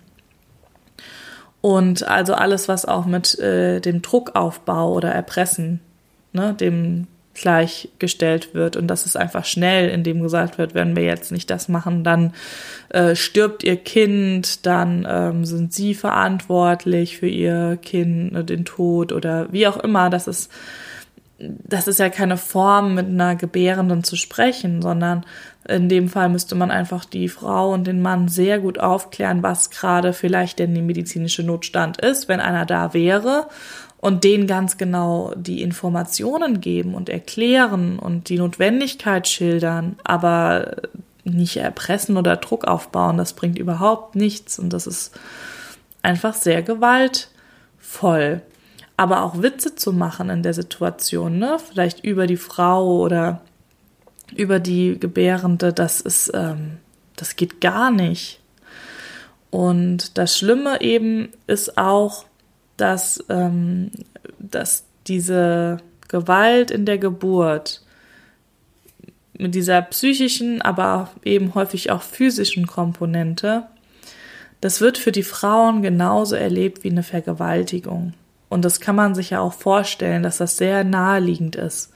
Und 1.61 2.07
also 2.07 2.33
alles, 2.33 2.67
was 2.67 2.85
auch 2.85 3.05
mit 3.05 3.37
äh, 3.37 3.81
dem 3.81 4.01
Druckaufbau 4.01 4.93
oder 4.93 5.11
Erpressen, 5.11 5.81
ne, 6.33 6.53
dem 6.53 7.07
gleichgestellt 7.33 8.53
wird 8.53 8.75
und 8.75 8.87
dass 8.87 9.05
es 9.05 9.15
einfach 9.15 9.45
schnell, 9.45 9.89
indem 9.89 10.21
gesagt 10.21 10.57
wird, 10.57 10.73
wenn 10.73 10.95
wir 10.95 11.03
jetzt 11.03 11.31
nicht 11.31 11.49
das 11.49 11.69
machen, 11.69 12.03
dann 12.03 12.33
äh, 12.89 13.15
stirbt 13.15 13.63
ihr 13.63 13.77
Kind, 13.77 14.65
dann 14.65 15.07
ähm, 15.09 15.45
sind 15.45 15.73
sie 15.73 15.93
verantwortlich 15.93 17.17
für 17.17 17.27
ihr 17.27 17.77
Kind, 17.81 18.35
äh, 18.35 18.43
den 18.43 18.65
Tod 18.65 19.11
oder 19.11 19.51
wie 19.51 19.67
auch 19.67 19.77
immer. 19.77 20.09
Das 20.09 20.27
ist, 20.27 20.51
das 21.37 21.87
ist 21.87 21.99
ja 21.99 22.09
keine 22.09 22.35
Form, 22.35 22.95
mit 22.95 23.07
einer 23.07 23.35
Gebärenden 23.35 24.03
zu 24.03 24.17
sprechen, 24.17 24.81
sondern 24.81 25.25
in 25.67 25.87
dem 25.87 26.09
Fall 26.09 26.29
müsste 26.29 26.55
man 26.55 26.71
einfach 26.71 27.05
die 27.05 27.29
Frau 27.29 27.71
und 27.71 27.85
den 27.85 28.01
Mann 28.01 28.27
sehr 28.27 28.59
gut 28.59 28.79
aufklären, 28.79 29.43
was 29.43 29.69
gerade 29.69 30.13
vielleicht 30.13 30.59
denn 30.59 30.73
die 30.73 30.81
medizinische 30.81 31.43
Notstand 31.43 32.01
ist, 32.01 32.27
wenn 32.27 32.39
einer 32.39 32.65
da 32.65 32.93
wäre 32.93 33.47
und 34.01 34.23
denen 34.23 34.47
ganz 34.47 34.77
genau 34.77 35.33
die 35.35 35.61
Informationen 35.61 36.61
geben 36.61 36.93
und 36.95 37.09
erklären 37.09 37.99
und 37.99 38.29
die 38.29 38.37
Notwendigkeit 38.37 39.27
schildern, 39.27 39.97
aber 40.03 40.77
nicht 41.25 41.57
erpressen 41.57 42.17
oder 42.17 42.37
Druck 42.37 42.65
aufbauen, 42.65 43.17
das 43.17 43.33
bringt 43.33 43.59
überhaupt 43.59 44.15
nichts 44.15 44.57
und 44.57 44.71
das 44.71 44.87
ist 44.87 45.19
einfach 46.01 46.33
sehr 46.33 46.63
gewaltvoll. 46.63 48.41
Aber 48.95 49.23
auch 49.23 49.41
Witze 49.41 49.75
zu 49.75 49.93
machen 49.93 50.29
in 50.29 50.43
der 50.43 50.53
Situation, 50.53 51.37
ne? 51.37 51.57
Vielleicht 51.59 52.03
über 52.03 52.27
die 52.27 52.37
Frau 52.37 52.99
oder 52.99 53.41
über 54.35 54.59
die 54.59 54.99
Gebärende, 54.99 55.71
das 55.71 56.01
ist, 56.01 56.31
ähm, 56.33 56.77
das 57.15 57.35
geht 57.35 57.61
gar 57.61 57.91
nicht. 57.91 58.39
Und 59.51 60.17
das 60.17 60.37
Schlimme 60.37 60.81
eben 60.81 61.29
ist 61.47 61.77
auch, 61.77 62.25
dass, 62.81 63.23
ähm, 63.29 63.91
dass 64.39 64.85
diese 65.07 65.77
Gewalt 66.07 66.71
in 66.71 66.85
der 66.85 66.97
Geburt 66.97 67.83
mit 69.37 69.55
dieser 69.55 69.81
psychischen, 69.83 70.61
aber 70.61 71.11
eben 71.23 71.55
häufig 71.55 71.91
auch 71.91 72.01
physischen 72.01 72.67
Komponente, 72.67 73.67
das 74.61 74.81
wird 74.81 74.97
für 74.97 75.13
die 75.13 75.23
Frauen 75.23 75.81
genauso 75.81 76.35
erlebt 76.35 76.83
wie 76.83 76.89
eine 76.89 77.03
Vergewaltigung. 77.03 78.13
Und 78.49 78.65
das 78.65 78.79
kann 78.79 78.95
man 78.95 79.15
sich 79.15 79.29
ja 79.29 79.39
auch 79.39 79.53
vorstellen, 79.53 80.23
dass 80.23 80.37
das 80.37 80.57
sehr 80.57 80.83
naheliegend 80.83 81.55
ist. 81.55 81.93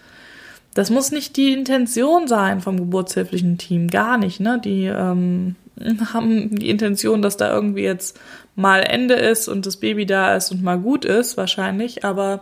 Das 0.73 0.89
muss 0.89 1.11
nicht 1.11 1.35
die 1.35 1.51
Intention 1.51 2.27
sein 2.27 2.61
vom 2.61 2.77
geburtshilflichen 2.77 3.57
Team, 3.57 3.89
gar 3.89 4.17
nicht. 4.17 4.39
Ne? 4.39 4.59
Die 4.63 4.85
ähm, 4.85 5.55
haben 6.13 6.55
die 6.55 6.69
Intention, 6.69 7.21
dass 7.21 7.37
da 7.37 7.53
irgendwie 7.53 7.83
jetzt 7.83 8.19
mal 8.55 8.81
Ende 8.81 9.15
ist 9.15 9.47
und 9.47 9.65
das 9.65 9.77
Baby 9.77 10.05
da 10.05 10.35
ist 10.35 10.51
und 10.51 10.63
mal 10.63 10.79
gut 10.79 11.05
ist, 11.05 11.37
wahrscheinlich. 11.37 12.05
Aber 12.05 12.41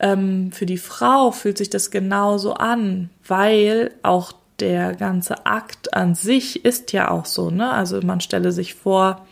ähm, 0.00 0.52
für 0.52 0.66
die 0.66 0.78
Frau 0.78 1.30
fühlt 1.30 1.58
sich 1.58 1.70
das 1.70 1.90
genauso 1.90 2.54
an, 2.54 3.10
weil 3.26 3.92
auch 4.02 4.32
der 4.60 4.94
ganze 4.94 5.46
Akt 5.46 5.94
an 5.94 6.14
sich 6.14 6.64
ist 6.64 6.92
ja 6.92 7.10
auch 7.10 7.24
so, 7.24 7.50
ne? 7.50 7.70
Also 7.70 8.00
man 8.02 8.20
stelle 8.20 8.52
sich 8.52 8.74
vor, 8.74 9.26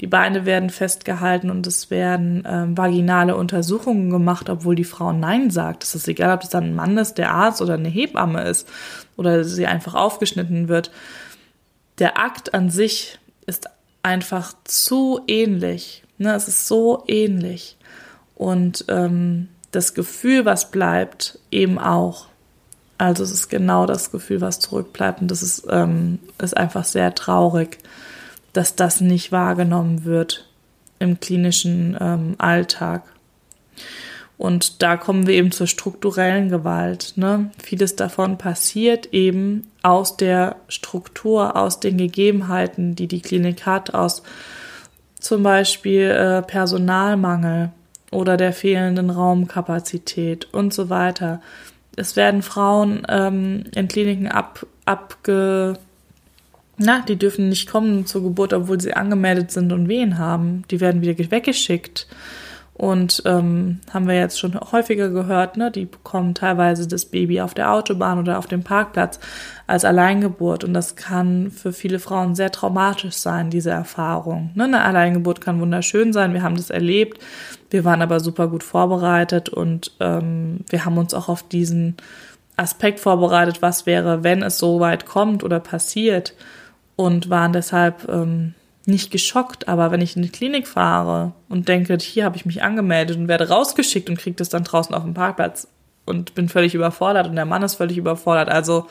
die 0.00 0.06
Beine 0.06 0.46
werden 0.46 0.70
festgehalten 0.70 1.50
und 1.50 1.66
es 1.66 1.90
werden 1.90 2.44
ähm, 2.48 2.78
vaginale 2.78 3.36
Untersuchungen 3.36 4.08
gemacht, 4.10 4.48
obwohl 4.48 4.74
die 4.74 4.84
Frau 4.84 5.12
Nein 5.12 5.50
sagt. 5.50 5.84
Es 5.84 5.94
ist 5.94 6.08
egal, 6.08 6.34
ob 6.34 6.42
es 6.42 6.48
dann 6.48 6.64
ein 6.64 6.74
Mann 6.74 6.96
ist, 6.96 7.14
der 7.14 7.34
Arzt 7.34 7.60
oder 7.60 7.74
eine 7.74 7.88
Hebamme 7.88 8.42
ist 8.44 8.66
oder 9.16 9.44
sie 9.44 9.66
einfach 9.66 9.94
aufgeschnitten 9.94 10.68
wird. 10.68 10.90
Der 12.00 12.18
Akt 12.18 12.54
an 12.54 12.70
sich 12.70 13.18
ist 13.46 13.68
einfach 14.02 14.54
zu 14.64 15.20
ähnlich. 15.26 16.02
Ne? 16.18 16.34
Es 16.34 16.48
ist 16.48 16.66
so 16.66 17.04
ähnlich. 17.06 17.76
Und 18.34 18.86
ähm, 18.88 19.48
das 19.70 19.94
Gefühl, 19.94 20.44
was 20.44 20.70
bleibt, 20.70 21.38
eben 21.50 21.78
auch. 21.78 22.26
Also 22.98 23.22
es 23.22 23.30
ist 23.30 23.48
genau 23.48 23.86
das 23.86 24.10
Gefühl, 24.10 24.40
was 24.40 24.60
zurückbleibt. 24.60 25.20
Und 25.20 25.30
das 25.30 25.42
ist, 25.42 25.66
ähm, 25.70 26.18
ist 26.38 26.56
einfach 26.56 26.84
sehr 26.84 27.14
traurig, 27.14 27.78
dass 28.52 28.74
das 28.74 29.00
nicht 29.00 29.30
wahrgenommen 29.30 30.04
wird 30.04 30.48
im 30.98 31.20
klinischen 31.20 31.96
ähm, 32.00 32.34
Alltag. 32.38 33.02
Und 34.40 34.80
da 34.80 34.96
kommen 34.96 35.26
wir 35.26 35.34
eben 35.34 35.52
zur 35.52 35.66
strukturellen 35.66 36.48
Gewalt. 36.48 37.12
Ne? 37.16 37.50
Vieles 37.62 37.94
davon 37.94 38.38
passiert 38.38 39.12
eben 39.12 39.66
aus 39.82 40.16
der 40.16 40.56
Struktur, 40.68 41.56
aus 41.56 41.78
den 41.78 41.98
Gegebenheiten, 41.98 42.96
die 42.96 43.06
die 43.06 43.20
Klinik 43.20 43.66
hat, 43.66 43.92
aus 43.92 44.22
zum 45.18 45.42
Beispiel 45.42 46.04
äh, 46.04 46.40
Personalmangel 46.40 47.72
oder 48.10 48.38
der 48.38 48.54
fehlenden 48.54 49.10
Raumkapazität 49.10 50.48
und 50.54 50.72
so 50.72 50.88
weiter. 50.88 51.42
Es 51.96 52.16
werden 52.16 52.40
Frauen 52.40 53.02
ähm, 53.10 53.64
in 53.74 53.88
Kliniken 53.88 54.26
ab, 54.26 54.64
abge, 54.86 55.74
na, 56.78 57.04
die 57.06 57.16
dürfen 57.16 57.50
nicht 57.50 57.68
kommen 57.68 58.06
zur 58.06 58.22
Geburt, 58.22 58.54
obwohl 58.54 58.80
sie 58.80 58.94
angemeldet 58.94 59.50
sind 59.50 59.70
und 59.70 59.86
Wehen 59.88 60.16
haben. 60.16 60.64
Die 60.70 60.80
werden 60.80 61.02
wieder 61.02 61.30
weggeschickt. 61.30 62.06
Und 62.80 63.22
ähm, 63.26 63.80
haben 63.92 64.08
wir 64.08 64.14
jetzt 64.14 64.40
schon 64.40 64.58
häufiger 64.58 65.10
gehört, 65.10 65.58
ne? 65.58 65.70
die 65.70 65.84
bekommen 65.84 66.32
teilweise 66.32 66.88
das 66.88 67.04
Baby 67.04 67.42
auf 67.42 67.52
der 67.52 67.74
Autobahn 67.74 68.18
oder 68.18 68.38
auf 68.38 68.46
dem 68.46 68.62
Parkplatz 68.62 69.20
als 69.66 69.84
Alleingeburt. 69.84 70.64
Und 70.64 70.72
das 70.72 70.96
kann 70.96 71.50
für 71.50 71.74
viele 71.74 71.98
Frauen 71.98 72.34
sehr 72.34 72.50
traumatisch 72.50 73.16
sein, 73.16 73.50
diese 73.50 73.68
Erfahrung. 73.68 74.52
Ne? 74.54 74.64
Eine 74.64 74.80
Alleingeburt 74.80 75.42
kann 75.42 75.60
wunderschön 75.60 76.14
sein, 76.14 76.32
wir 76.32 76.42
haben 76.42 76.56
das 76.56 76.70
erlebt. 76.70 77.22
Wir 77.68 77.84
waren 77.84 78.00
aber 78.00 78.18
super 78.18 78.48
gut 78.48 78.62
vorbereitet 78.62 79.50
und 79.50 79.92
ähm, 80.00 80.60
wir 80.70 80.86
haben 80.86 80.96
uns 80.96 81.12
auch 81.12 81.28
auf 81.28 81.42
diesen 81.42 81.98
Aspekt 82.56 82.98
vorbereitet, 82.98 83.60
was 83.60 83.84
wäre, 83.84 84.24
wenn 84.24 84.42
es 84.42 84.56
so 84.56 84.80
weit 84.80 85.04
kommt 85.04 85.44
oder 85.44 85.60
passiert 85.60 86.34
und 86.96 87.28
waren 87.28 87.52
deshalb 87.52 88.08
ähm, 88.08 88.54
nicht 88.90 89.10
geschockt, 89.10 89.68
aber 89.68 89.90
wenn 89.90 90.00
ich 90.00 90.16
in 90.16 90.22
die 90.22 90.28
Klinik 90.30 90.66
fahre 90.66 91.32
und 91.48 91.68
denke, 91.68 91.96
hier 92.00 92.24
habe 92.24 92.36
ich 92.36 92.46
mich 92.46 92.62
angemeldet 92.62 93.16
und 93.16 93.28
werde 93.28 93.48
rausgeschickt 93.48 94.10
und 94.10 94.18
kriege 94.18 94.36
das 94.36 94.48
dann 94.48 94.64
draußen 94.64 94.94
auf 94.94 95.04
dem 95.04 95.14
Parkplatz 95.14 95.68
und 96.06 96.34
bin 96.34 96.48
völlig 96.48 96.74
überfordert 96.74 97.28
und 97.28 97.36
der 97.36 97.46
Mann 97.46 97.62
ist 97.62 97.76
völlig 97.76 97.96
überfordert, 97.96 98.48
also 98.48 98.86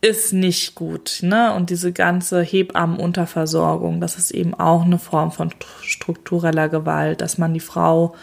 ist 0.00 0.32
nicht 0.32 0.74
gut, 0.74 1.18
ne? 1.22 1.54
Und 1.54 1.70
diese 1.70 1.92
ganze 1.92 2.42
Hebammenunterversorgung, 2.42 4.00
das 4.00 4.18
ist 4.18 4.30
eben 4.30 4.54
auch 4.54 4.84
eine 4.84 4.98
Form 4.98 5.32
von 5.32 5.50
struktureller 5.80 6.68
Gewalt, 6.68 7.20
dass 7.20 7.38
man 7.38 7.54
die 7.54 7.60
Frau 7.60 8.14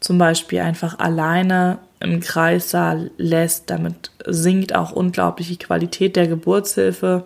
zum 0.00 0.18
Beispiel 0.18 0.60
einfach 0.60 0.98
alleine 0.98 1.78
im 1.98 2.20
Kreissaal 2.20 3.10
lässt. 3.16 3.70
Damit 3.70 4.10
sinkt 4.26 4.74
auch 4.74 4.92
unglaublich 4.92 5.48
die 5.48 5.58
Qualität 5.58 6.16
der 6.16 6.28
Geburtshilfe. 6.28 7.24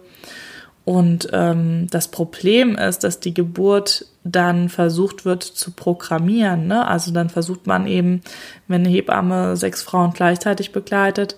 Und 0.89 1.29
ähm, 1.35 1.87
das 1.91 2.09
Problem 2.09 2.75
ist, 2.75 3.05
dass 3.05 3.21
die 3.21 3.35
Geburt 3.35 4.07
dann 4.25 4.71
versucht 4.71 5.27
wird 5.27 5.43
zu 5.43 5.73
programmieren. 5.73 6.67
Ne? 6.67 6.89
Also 6.89 7.13
dann 7.13 7.29
versucht 7.29 7.67
man 7.67 7.87
eben, 7.87 8.23
wenn 8.69 8.87
eine 8.87 8.89
Hebamme 8.89 9.59
sechs 9.59 9.83
Frauen 9.83 10.15
gleichzeitig 10.15 10.73
begleitet, 10.73 11.37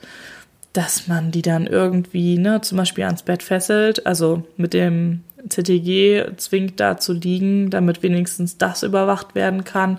dass 0.73 1.09
man 1.09 1.33
die 1.33 1.42
dann 1.42 1.66
irgendwie, 1.66 2.38
ne, 2.38 2.61
zum 2.61 2.78
Beispiel 2.78 3.02
ans 3.02 3.25
Bett 3.25 3.42
fesselt, 3.42 4.07
also 4.07 4.45
mit 4.57 4.73
dem 4.73 5.25
CTG 5.49 6.37
zwingt 6.37 6.78
da 6.78 6.99
zu 6.99 7.12
liegen, 7.12 7.71
damit 7.71 8.04
wenigstens 8.04 8.57
das 8.57 8.85
überwacht 8.85 9.35
werden 9.35 9.64
kann. 9.64 9.99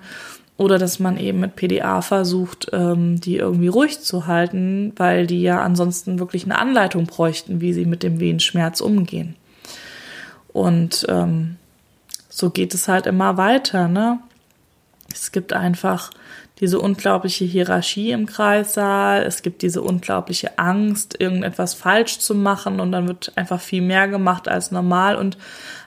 Oder 0.55 0.77
dass 0.77 0.97
man 0.97 1.17
eben 1.17 1.41
mit 1.41 1.57
PDA 1.57 2.01
versucht, 2.01 2.69
ähm, 2.71 3.19
die 3.19 3.35
irgendwie 3.35 3.67
ruhig 3.67 3.99
zu 3.99 4.27
halten, 4.27 4.93
weil 4.95 5.27
die 5.27 5.41
ja 5.41 5.61
ansonsten 5.61 6.19
wirklich 6.19 6.45
eine 6.45 6.57
Anleitung 6.57 7.05
bräuchten, 7.05 7.59
wie 7.59 7.73
sie 7.73 7.85
mit 7.85 8.01
dem 8.01 8.21
Wehenschmerz 8.21 8.79
umgehen. 8.79 9.35
Und 10.53 11.05
ähm, 11.09 11.57
so 12.29 12.49
geht 12.49 12.73
es 12.73 12.87
halt 12.87 13.05
immer 13.05 13.37
weiter, 13.37 13.87
ne? 13.87 14.19
Es 15.11 15.31
gibt 15.31 15.53
einfach 15.53 16.11
diese 16.61 16.79
unglaubliche 16.79 17.43
Hierarchie 17.43 18.11
im 18.11 18.27
Kreissaal, 18.27 19.23
es 19.23 19.41
gibt 19.41 19.63
diese 19.63 19.81
unglaubliche 19.81 20.59
Angst, 20.59 21.19
irgendetwas 21.19 21.73
falsch 21.73 22.19
zu 22.19 22.35
machen 22.35 22.79
und 22.79 22.91
dann 22.91 23.07
wird 23.07 23.33
einfach 23.35 23.59
viel 23.59 23.81
mehr 23.81 24.07
gemacht 24.07 24.47
als 24.47 24.71
normal 24.71 25.15
und 25.15 25.37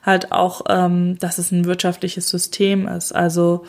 halt 0.02 0.32
auch, 0.32 0.62
ähm, 0.68 1.16
dass 1.20 1.38
es 1.38 1.52
ein 1.52 1.64
wirtschaftliches 1.64 2.28
System 2.28 2.88
ist. 2.88 3.14
Also 3.14 3.64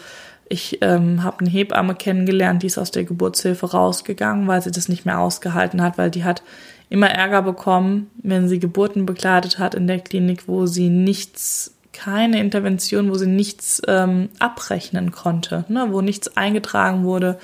ich 0.49 0.79
ähm, 0.81 1.23
habe 1.23 1.41
eine 1.41 1.49
Hebamme 1.49 1.93
kennengelernt, 1.93 2.63
die 2.63 2.67
ist 2.67 2.79
aus 2.79 2.91
der 2.91 3.03
Geburtshilfe 3.03 3.69
rausgegangen, 3.69 4.47
weil 4.47 4.61
sie 4.61 4.71
das 4.71 4.89
nicht 4.89 5.05
mehr 5.05 5.19
ausgehalten 5.19 5.83
hat, 5.83 5.99
weil 5.99 6.09
die 6.09 6.23
hat 6.23 6.41
immer 6.89 7.09
Ärger 7.09 7.41
bekommen, 7.41 8.11
wenn 8.21 8.47
sie 8.47 8.59
Geburten 8.59 9.05
begleitet 9.05 9.59
hat 9.59 9.75
in 9.75 9.87
der 9.87 9.99
Klinik, 9.99 10.47
wo 10.47 10.65
sie 10.65 10.89
nichts, 10.89 11.75
keine 11.93 12.39
Intervention, 12.39 13.09
wo 13.09 13.15
sie 13.15 13.27
nichts 13.27 13.81
ähm, 13.87 14.29
abrechnen 14.39 15.11
konnte, 15.11 15.65
ne, 15.69 15.87
wo 15.89 16.01
nichts 16.01 16.35
eingetragen 16.37 17.03
wurde 17.03 17.39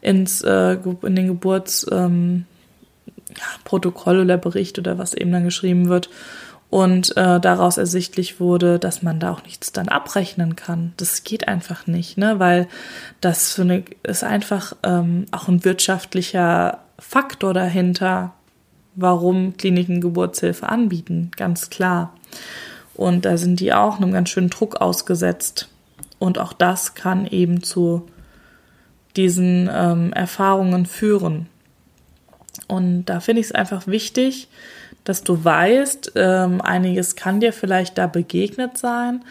ins 0.00 0.42
äh, 0.42 0.78
in 1.02 1.16
den 1.16 1.26
Geburtsprotokoll 1.26 2.44
ähm, 4.16 4.22
oder 4.22 4.36
Bericht 4.36 4.78
oder 4.78 4.98
was 4.98 5.14
eben 5.14 5.32
dann 5.32 5.44
geschrieben 5.44 5.88
wird 5.88 6.10
und 6.68 7.16
äh, 7.16 7.40
daraus 7.40 7.78
ersichtlich 7.78 8.40
wurde, 8.40 8.78
dass 8.78 9.02
man 9.02 9.20
da 9.20 9.32
auch 9.32 9.42
nichts 9.44 9.72
dann 9.72 9.88
abrechnen 9.88 10.56
kann. 10.56 10.92
Das 10.96 11.24
geht 11.24 11.48
einfach 11.48 11.86
nicht, 11.86 12.18
ne? 12.18 12.38
Weil 12.38 12.68
das 13.20 13.54
für 13.54 13.62
eine 13.62 13.84
ist 14.02 14.24
einfach 14.24 14.74
ähm, 14.82 15.26
auch 15.30 15.48
ein 15.48 15.64
wirtschaftlicher 15.64 16.80
Faktor 16.98 17.54
dahinter, 17.54 18.34
warum 18.96 19.56
Kliniken 19.56 20.00
Geburtshilfe 20.00 20.68
anbieten, 20.68 21.30
ganz 21.36 21.70
klar. 21.70 22.14
Und 22.94 23.24
da 23.24 23.36
sind 23.36 23.60
die 23.60 23.72
auch 23.72 23.98
einem 23.98 24.12
ganz 24.12 24.30
schönen 24.30 24.50
Druck 24.50 24.76
ausgesetzt. 24.76 25.68
Und 26.18 26.38
auch 26.38 26.52
das 26.52 26.94
kann 26.94 27.26
eben 27.26 27.62
zu 27.62 28.06
diesen 29.16 29.70
ähm, 29.72 30.12
Erfahrungen 30.12 30.86
führen. 30.86 31.46
Und 32.68 33.04
da 33.04 33.20
finde 33.20 33.40
ich 33.40 33.46
es 33.46 33.52
einfach 33.52 33.86
wichtig, 33.86 34.48
dass 35.04 35.22
du 35.22 35.44
weißt, 35.44 36.12
ähm, 36.16 36.60
einiges 36.60 37.16
kann 37.16 37.40
dir 37.40 37.52
vielleicht 37.52 37.96
da 37.98 38.06
begegnet 38.06 38.76
sein 38.76 39.22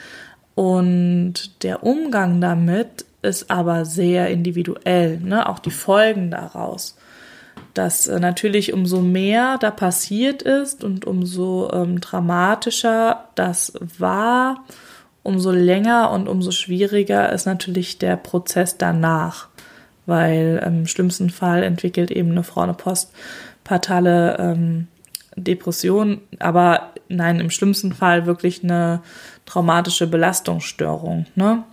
und 0.55 1.63
der 1.63 1.83
Umgang 1.83 2.39
damit 2.39 3.05
ist 3.21 3.51
aber 3.51 3.83
sehr 3.85 4.29
individuell, 4.29 5.19
ne? 5.19 5.49
auch 5.49 5.59
die 5.59 5.71
Folgen 5.71 6.31
daraus. 6.31 6.95
Dass 7.75 8.07
äh, 8.07 8.19
natürlich 8.19 8.73
umso 8.73 9.01
mehr 9.01 9.59
da 9.59 9.69
passiert 9.69 10.41
ist 10.41 10.83
und 10.83 11.05
umso 11.05 11.71
ähm, 11.71 12.01
dramatischer 12.01 13.25
das 13.35 13.73
war, 13.99 14.65
umso 15.21 15.51
länger 15.51 16.09
und 16.09 16.27
umso 16.27 16.49
schwieriger 16.49 17.31
ist 17.31 17.45
natürlich 17.45 17.99
der 17.99 18.15
Prozess 18.15 18.77
danach. 18.77 19.49
Weil 20.07 20.61
im 20.65 20.87
schlimmsten 20.87 21.29
Fall 21.29 21.63
entwickelt 21.63 22.09
eben 22.11 22.31
eine 22.31 22.43
Frau 22.43 22.61
eine 22.61 22.73
postpartale 22.73 24.37
ähm, 24.39 24.87
Depression, 25.35 26.21
aber 26.39 26.93
nein, 27.09 27.39
im 27.39 27.49
schlimmsten 27.49 27.91
Fall 27.91 28.25
wirklich 28.25 28.63
eine 28.63 29.01
traumatische 29.45 30.07
Belastungsstörung. 30.07 31.25
Ne? 31.35 31.63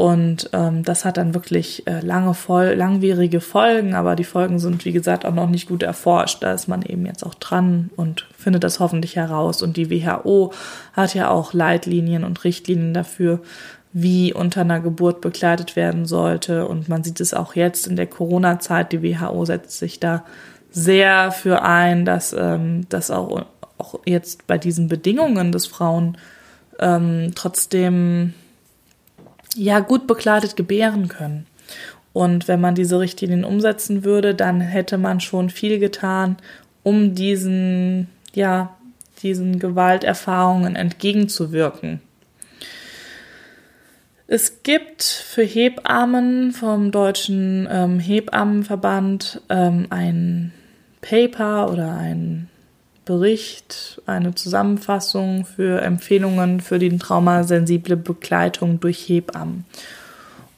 Und 0.00 0.48
ähm, 0.54 0.82
das 0.82 1.04
hat 1.04 1.18
dann 1.18 1.34
wirklich 1.34 1.86
äh, 1.86 2.00
lange, 2.00 2.32
voll, 2.32 2.72
langwierige 2.72 3.42
Folgen, 3.42 3.92
aber 3.92 4.16
die 4.16 4.24
Folgen 4.24 4.58
sind, 4.58 4.86
wie 4.86 4.92
gesagt, 4.92 5.26
auch 5.26 5.34
noch 5.34 5.50
nicht 5.50 5.68
gut 5.68 5.82
erforscht. 5.82 6.42
Da 6.42 6.54
ist 6.54 6.68
man 6.68 6.80
eben 6.80 7.04
jetzt 7.04 7.22
auch 7.22 7.34
dran 7.34 7.90
und 7.96 8.26
findet 8.34 8.64
das 8.64 8.80
hoffentlich 8.80 9.16
heraus. 9.16 9.60
Und 9.60 9.76
die 9.76 9.90
WHO 9.90 10.54
hat 10.94 11.12
ja 11.14 11.28
auch 11.28 11.52
Leitlinien 11.52 12.24
und 12.24 12.44
Richtlinien 12.44 12.94
dafür, 12.94 13.40
wie 13.92 14.32
unter 14.32 14.62
einer 14.62 14.80
Geburt 14.80 15.20
begleitet 15.20 15.76
werden 15.76 16.06
sollte. 16.06 16.66
Und 16.66 16.88
man 16.88 17.04
sieht 17.04 17.20
es 17.20 17.34
auch 17.34 17.54
jetzt 17.54 17.86
in 17.86 17.96
der 17.96 18.06
Corona-Zeit. 18.06 18.92
Die 18.92 19.02
WHO 19.02 19.44
setzt 19.44 19.78
sich 19.78 20.00
da 20.00 20.24
sehr 20.70 21.30
für 21.30 21.60
ein, 21.60 22.06
dass 22.06 22.32
ähm, 22.32 22.86
das 22.88 23.10
auch, 23.10 23.44
auch 23.76 24.00
jetzt 24.06 24.46
bei 24.46 24.56
diesen 24.56 24.88
Bedingungen 24.88 25.52
des 25.52 25.66
Frauen 25.66 26.16
ähm, 26.78 27.32
trotzdem 27.34 28.32
ja 29.54 29.80
gut 29.80 30.06
begleitet 30.06 30.56
gebären 30.56 31.08
können. 31.08 31.46
Und 32.12 32.48
wenn 32.48 32.60
man 32.60 32.74
diese 32.74 32.98
Richtlinien 32.98 33.44
umsetzen 33.44 34.04
würde, 34.04 34.34
dann 34.34 34.60
hätte 34.60 34.98
man 34.98 35.20
schon 35.20 35.50
viel 35.50 35.78
getan, 35.78 36.36
um 36.82 37.14
diesen, 37.14 38.08
ja, 38.34 38.76
diesen 39.22 39.58
Gewalterfahrungen 39.58 40.76
entgegenzuwirken. 40.76 42.00
Es 44.26 44.62
gibt 44.62 45.02
für 45.02 45.42
Hebammen 45.42 46.52
vom 46.52 46.92
Deutschen 46.92 47.68
ähm, 47.70 47.98
Hebammenverband 47.98 49.42
ähm, 49.48 49.86
ein 49.90 50.52
Paper 51.00 51.70
oder 51.70 51.96
ein 51.96 52.48
Bericht, 53.10 54.00
eine 54.06 54.36
Zusammenfassung 54.36 55.44
für 55.44 55.82
Empfehlungen 55.82 56.60
für 56.60 56.78
die 56.78 56.96
traumasensible 56.96 57.96
Begleitung 57.96 58.78
durch 58.78 59.08
Hebammen. 59.08 59.64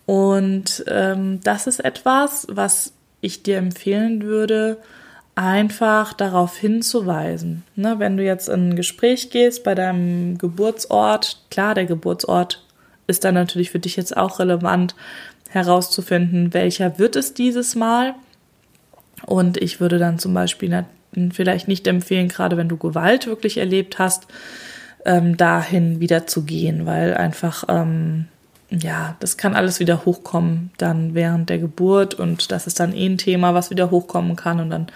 Und 0.04 0.84
ähm, 0.86 1.40
das 1.42 1.66
ist 1.66 1.82
etwas, 1.82 2.46
was 2.50 2.92
ich 3.22 3.42
dir 3.42 3.56
empfehlen 3.56 4.24
würde, 4.24 4.76
einfach 5.34 6.12
darauf 6.12 6.58
hinzuweisen. 6.58 7.62
Ne, 7.74 7.98
wenn 7.98 8.18
du 8.18 8.22
jetzt 8.22 8.50
in 8.50 8.68
ein 8.68 8.76
Gespräch 8.76 9.30
gehst 9.30 9.64
bei 9.64 9.74
deinem 9.74 10.36
Geburtsort, 10.36 11.40
klar, 11.50 11.74
der 11.74 11.86
Geburtsort 11.86 12.62
ist 13.06 13.24
dann 13.24 13.32
natürlich 13.32 13.70
für 13.70 13.78
dich 13.78 13.96
jetzt 13.96 14.14
auch 14.14 14.40
relevant 14.40 14.94
herauszufinden, 15.48 16.52
welcher 16.52 16.98
wird 16.98 17.16
es 17.16 17.32
dieses 17.32 17.76
Mal 17.76 18.14
und 19.24 19.56
ich 19.56 19.80
würde 19.80 19.98
dann 19.98 20.18
zum 20.18 20.34
Beispiel 20.34 20.68
vielleicht 21.32 21.68
nicht 21.68 21.86
empfehlen, 21.86 22.28
gerade 22.28 22.56
wenn 22.56 22.68
du 22.68 22.76
Gewalt 22.76 23.26
wirklich 23.26 23.58
erlebt 23.58 23.98
hast, 23.98 24.26
ähm, 25.04 25.36
dahin 25.36 26.00
wieder 26.00 26.26
zu 26.26 26.44
gehen, 26.44 26.86
weil 26.86 27.14
einfach, 27.14 27.64
ähm, 27.68 28.26
ja, 28.70 29.16
das 29.20 29.36
kann 29.36 29.54
alles 29.54 29.80
wieder 29.80 30.04
hochkommen 30.04 30.70
dann 30.78 31.14
während 31.14 31.50
der 31.50 31.58
Geburt 31.58 32.14
und 32.14 32.50
das 32.52 32.66
ist 32.66 32.80
dann 32.80 32.94
eh 32.94 33.06
ein 33.06 33.18
Thema, 33.18 33.54
was 33.54 33.70
wieder 33.70 33.90
hochkommen 33.90 34.36
kann 34.36 34.60
und 34.60 34.70
dann, 34.70 34.86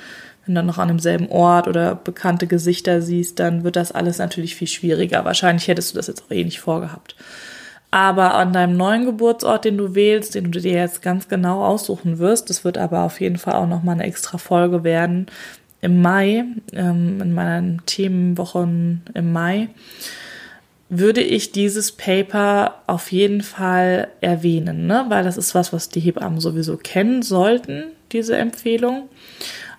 wenn 0.45 0.55
du 0.55 0.61
dann 0.61 0.67
noch 0.67 0.79
an 0.79 0.89
demselben 0.89 1.29
Ort 1.29 1.69
oder 1.69 1.95
bekannte 1.95 2.47
Gesichter 2.47 3.03
siehst, 3.03 3.39
dann 3.39 3.65
wird 3.65 3.77
das 3.77 3.93
alles 3.93 4.19
natürlich 4.19 4.55
viel 4.55 4.69
schwieriger. 4.69 5.25
Wahrscheinlich 5.25 5.69
hättest 5.69 5.93
du 5.93 5.97
das 5.97 6.07
jetzt 6.07 6.25
auch 6.25 6.31
eh 6.31 6.45
nicht 6.45 6.61
vorgehabt. 6.61 7.17
Aber 7.91 8.35
an 8.35 8.53
deinem 8.53 8.77
neuen 8.77 9.05
Geburtsort, 9.07 9.65
den 9.65 9.79
du 9.79 9.95
wählst, 9.95 10.35
den 10.35 10.51
du 10.51 10.61
dir 10.61 10.73
jetzt 10.73 11.03
ganz 11.03 11.29
genau 11.29 11.65
aussuchen 11.65 12.19
wirst, 12.19 12.51
das 12.51 12.65
wird 12.65 12.79
aber 12.79 13.03
auf 13.03 13.21
jeden 13.21 13.39
Fall 13.39 13.55
auch 13.55 13.69
nochmal 13.69 13.95
eine 13.95 14.05
extra 14.05 14.39
Folge 14.39 14.85
werden 14.85 15.27
im 15.87 16.03
Mai, 16.03 16.45
ähm, 16.73 17.21
in 17.23 17.33
meinen 17.33 17.81
Themenwochen 17.87 19.03
im 19.15 19.33
Mai, 19.33 19.69
würde 20.89 21.21
ich 21.21 21.53
dieses 21.53 21.93
Paper 21.93 22.83
auf 22.89 23.13
jeden 23.13 23.41
Fall 23.41 24.09
erwähnen, 24.21 24.89
ne? 24.89 25.07
weil 25.09 25.23
das 25.23 25.37
ist 25.37 25.55
was, 25.55 25.73
was 25.73 25.89
die 25.89 26.01
Hebammen 26.01 26.41
sowieso 26.41 26.77
kennen 26.77 27.23
sollten, 27.23 27.85
diese 28.11 28.37
Empfehlung. 28.37 29.09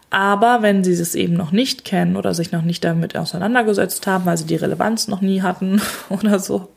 Aber 0.10 0.62
wenn 0.62 0.86
sie 0.86 0.94
es 0.94 1.14
eben 1.14 1.34
noch 1.34 1.52
nicht 1.52 1.84
kennen 1.84 2.16
oder 2.16 2.34
sich 2.34 2.54
noch 2.54 2.62
nicht 2.62 2.86
damit 2.86 3.18
auseinandergesetzt 3.18 4.08
haben, 4.08 4.26
weil 4.26 4.38
sie 4.38 4.46
die 4.46 4.56
Relevanz 4.56 5.10
noch 5.10 5.20
nie 5.20 5.42
hatten 5.42 5.82
oder 6.10 6.40
so, 6.40 6.70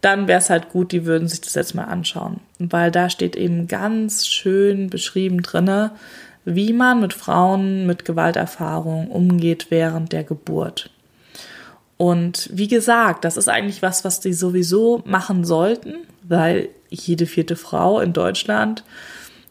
dann 0.00 0.26
wäre 0.26 0.38
es 0.38 0.48
halt 0.48 0.70
gut, 0.70 0.92
die 0.92 1.04
würden 1.04 1.28
sich 1.28 1.42
das 1.42 1.52
jetzt 1.52 1.74
mal 1.74 1.84
anschauen. 1.84 2.40
Weil 2.58 2.90
da 2.90 3.10
steht 3.10 3.36
eben 3.36 3.68
ganz 3.68 4.26
schön 4.26 4.88
beschrieben 4.88 5.42
drinne, 5.42 5.90
wie 6.44 6.72
man 6.72 7.00
mit 7.00 7.12
Frauen 7.12 7.86
mit 7.86 8.04
Gewalterfahrung 8.04 9.08
umgeht 9.10 9.70
während 9.70 10.12
der 10.12 10.24
Geburt. 10.24 10.90
Und 11.96 12.50
wie 12.52 12.68
gesagt, 12.68 13.24
das 13.24 13.36
ist 13.36 13.48
eigentlich 13.48 13.82
was, 13.82 14.04
was 14.04 14.20
die 14.20 14.32
sowieso 14.32 15.02
machen 15.06 15.44
sollten, 15.44 15.94
weil 16.22 16.68
jede 16.90 17.26
vierte 17.26 17.56
Frau 17.56 18.00
in 18.00 18.12
Deutschland 18.12 18.84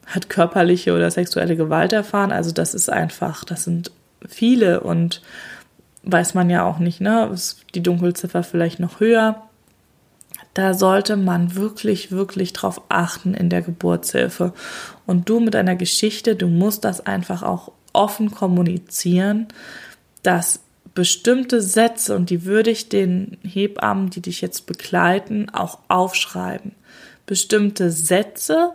hat 0.05 0.29
körperliche 0.29 0.93
oder 0.93 1.09
sexuelle 1.09 1.55
Gewalt 1.55 1.93
erfahren. 1.93 2.31
Also 2.31 2.51
das 2.51 2.73
ist 2.73 2.89
einfach, 2.89 3.45
das 3.45 3.63
sind 3.63 3.91
viele 4.27 4.81
und 4.81 5.21
weiß 6.03 6.33
man 6.33 6.49
ja 6.49 6.65
auch 6.65 6.79
nicht, 6.79 6.99
ne? 6.99 7.29
Ist 7.33 7.65
die 7.75 7.83
Dunkelziffer 7.83 8.43
vielleicht 8.43 8.79
noch 8.79 8.99
höher. 8.99 9.41
Da 10.53 10.73
sollte 10.73 11.15
man 11.17 11.55
wirklich, 11.55 12.11
wirklich 12.11 12.53
drauf 12.53 12.81
achten 12.89 13.33
in 13.33 13.49
der 13.49 13.61
Geburtshilfe. 13.61 14.53
Und 15.05 15.27
du 15.29 15.39
mit 15.39 15.55
deiner 15.55 15.75
Geschichte, 15.75 16.35
du 16.35 16.47
musst 16.47 16.83
das 16.83 17.05
einfach 17.05 17.41
auch 17.41 17.71
offen 17.91 18.31
kommunizieren, 18.31 19.47
dass 20.21 20.59
bestimmte 20.93 21.61
Sätze, 21.61 22.15
und 22.15 22.29
die 22.29 22.45
würde 22.45 22.69
ich 22.69 22.89
den 22.89 23.37
Hebammen, 23.43 24.09
die 24.09 24.21
dich 24.21 24.41
jetzt 24.41 24.67
begleiten, 24.67 25.49
auch 25.49 25.79
aufschreiben. 25.87 26.73
Bestimmte 27.25 27.89
Sätze 27.89 28.71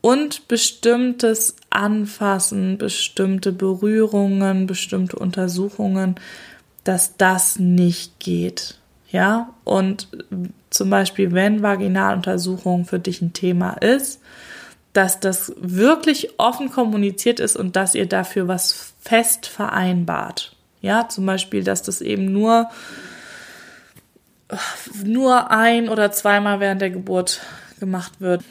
und 0.00 0.48
bestimmtes 0.48 1.56
Anfassen, 1.70 2.76
bestimmte 2.76 3.52
Berührungen, 3.52 4.66
bestimmte 4.66 5.16
Untersuchungen, 5.16 6.16
dass 6.84 7.16
das 7.16 7.58
nicht 7.58 8.18
geht. 8.18 8.81
Ja, 9.12 9.52
und 9.64 10.08
zum 10.70 10.88
Beispiel, 10.88 11.32
wenn 11.32 11.62
Vaginaluntersuchung 11.62 12.86
für 12.86 12.98
dich 12.98 13.20
ein 13.20 13.34
Thema 13.34 13.74
ist, 13.74 14.22
dass 14.94 15.20
das 15.20 15.52
wirklich 15.58 16.38
offen 16.38 16.70
kommuniziert 16.70 17.38
ist 17.38 17.56
und 17.56 17.76
dass 17.76 17.94
ihr 17.94 18.06
dafür 18.06 18.48
was 18.48 18.94
fest 19.00 19.46
vereinbart. 19.46 20.56
Ja, 20.80 21.08
zum 21.08 21.26
Beispiel, 21.26 21.62
dass 21.62 21.82
das 21.82 22.00
eben 22.00 22.32
nur, 22.32 22.70
nur 25.04 25.50
ein 25.50 25.90
oder 25.90 26.10
zweimal 26.10 26.60
während 26.60 26.80
der 26.80 26.90
Geburt 26.90 27.42
gemacht 27.80 28.12
wird. 28.20 28.42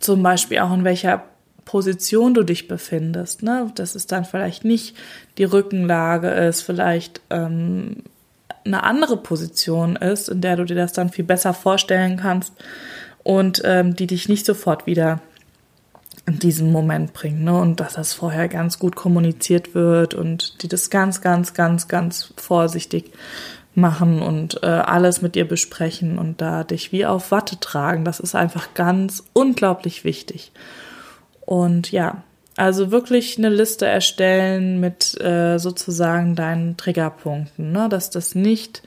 Zum 0.00 0.22
Beispiel 0.24 0.58
auch 0.58 0.72
in 0.72 0.84
welcher 0.84 1.24
Position 1.64 2.34
du 2.34 2.42
dich 2.42 2.66
befindest. 2.66 3.44
Ne? 3.44 3.70
Dass 3.76 3.94
es 3.94 4.08
dann 4.08 4.24
vielleicht 4.24 4.64
nicht 4.64 4.96
die 5.38 5.44
Rückenlage 5.44 6.30
ist, 6.30 6.62
vielleicht 6.62 7.20
ähm, 7.30 8.02
eine 8.64 8.82
andere 8.82 9.16
Position 9.16 9.96
ist, 9.96 10.28
in 10.28 10.40
der 10.40 10.56
du 10.56 10.64
dir 10.64 10.76
das 10.76 10.92
dann 10.92 11.10
viel 11.10 11.24
besser 11.24 11.54
vorstellen 11.54 12.16
kannst 12.16 12.52
und 13.22 13.62
ähm, 13.64 13.96
die 13.96 14.06
dich 14.06 14.28
nicht 14.28 14.46
sofort 14.46 14.86
wieder 14.86 15.20
in 16.26 16.38
diesen 16.38 16.70
Moment 16.72 17.12
bringen. 17.12 17.44
Ne? 17.44 17.58
Und 17.58 17.80
dass 17.80 17.94
das 17.94 18.12
vorher 18.12 18.48
ganz 18.48 18.78
gut 18.78 18.96
kommuniziert 18.96 19.74
wird 19.74 20.14
und 20.14 20.62
die 20.62 20.68
das 20.68 20.90
ganz, 20.90 21.20
ganz, 21.20 21.54
ganz, 21.54 21.88
ganz 21.88 22.32
vorsichtig 22.36 23.12
machen 23.74 24.20
und 24.20 24.62
äh, 24.62 24.66
alles 24.66 25.22
mit 25.22 25.34
dir 25.34 25.46
besprechen 25.46 26.18
und 26.18 26.40
da 26.40 26.64
dich 26.64 26.92
wie 26.92 27.06
auf 27.06 27.30
Watte 27.30 27.58
tragen. 27.58 28.04
Das 28.04 28.20
ist 28.20 28.34
einfach 28.34 28.74
ganz 28.74 29.24
unglaublich 29.32 30.04
wichtig. 30.04 30.52
Und 31.46 31.90
ja, 31.90 32.22
also 32.60 32.90
wirklich 32.90 33.38
eine 33.38 33.48
Liste 33.48 33.86
erstellen 33.86 34.80
mit 34.80 35.18
äh, 35.18 35.56
sozusagen 35.58 36.36
deinen 36.36 36.76
Triggerpunkten, 36.76 37.72
ne? 37.72 37.88
dass 37.88 38.10
das 38.10 38.34
nicht 38.34 38.82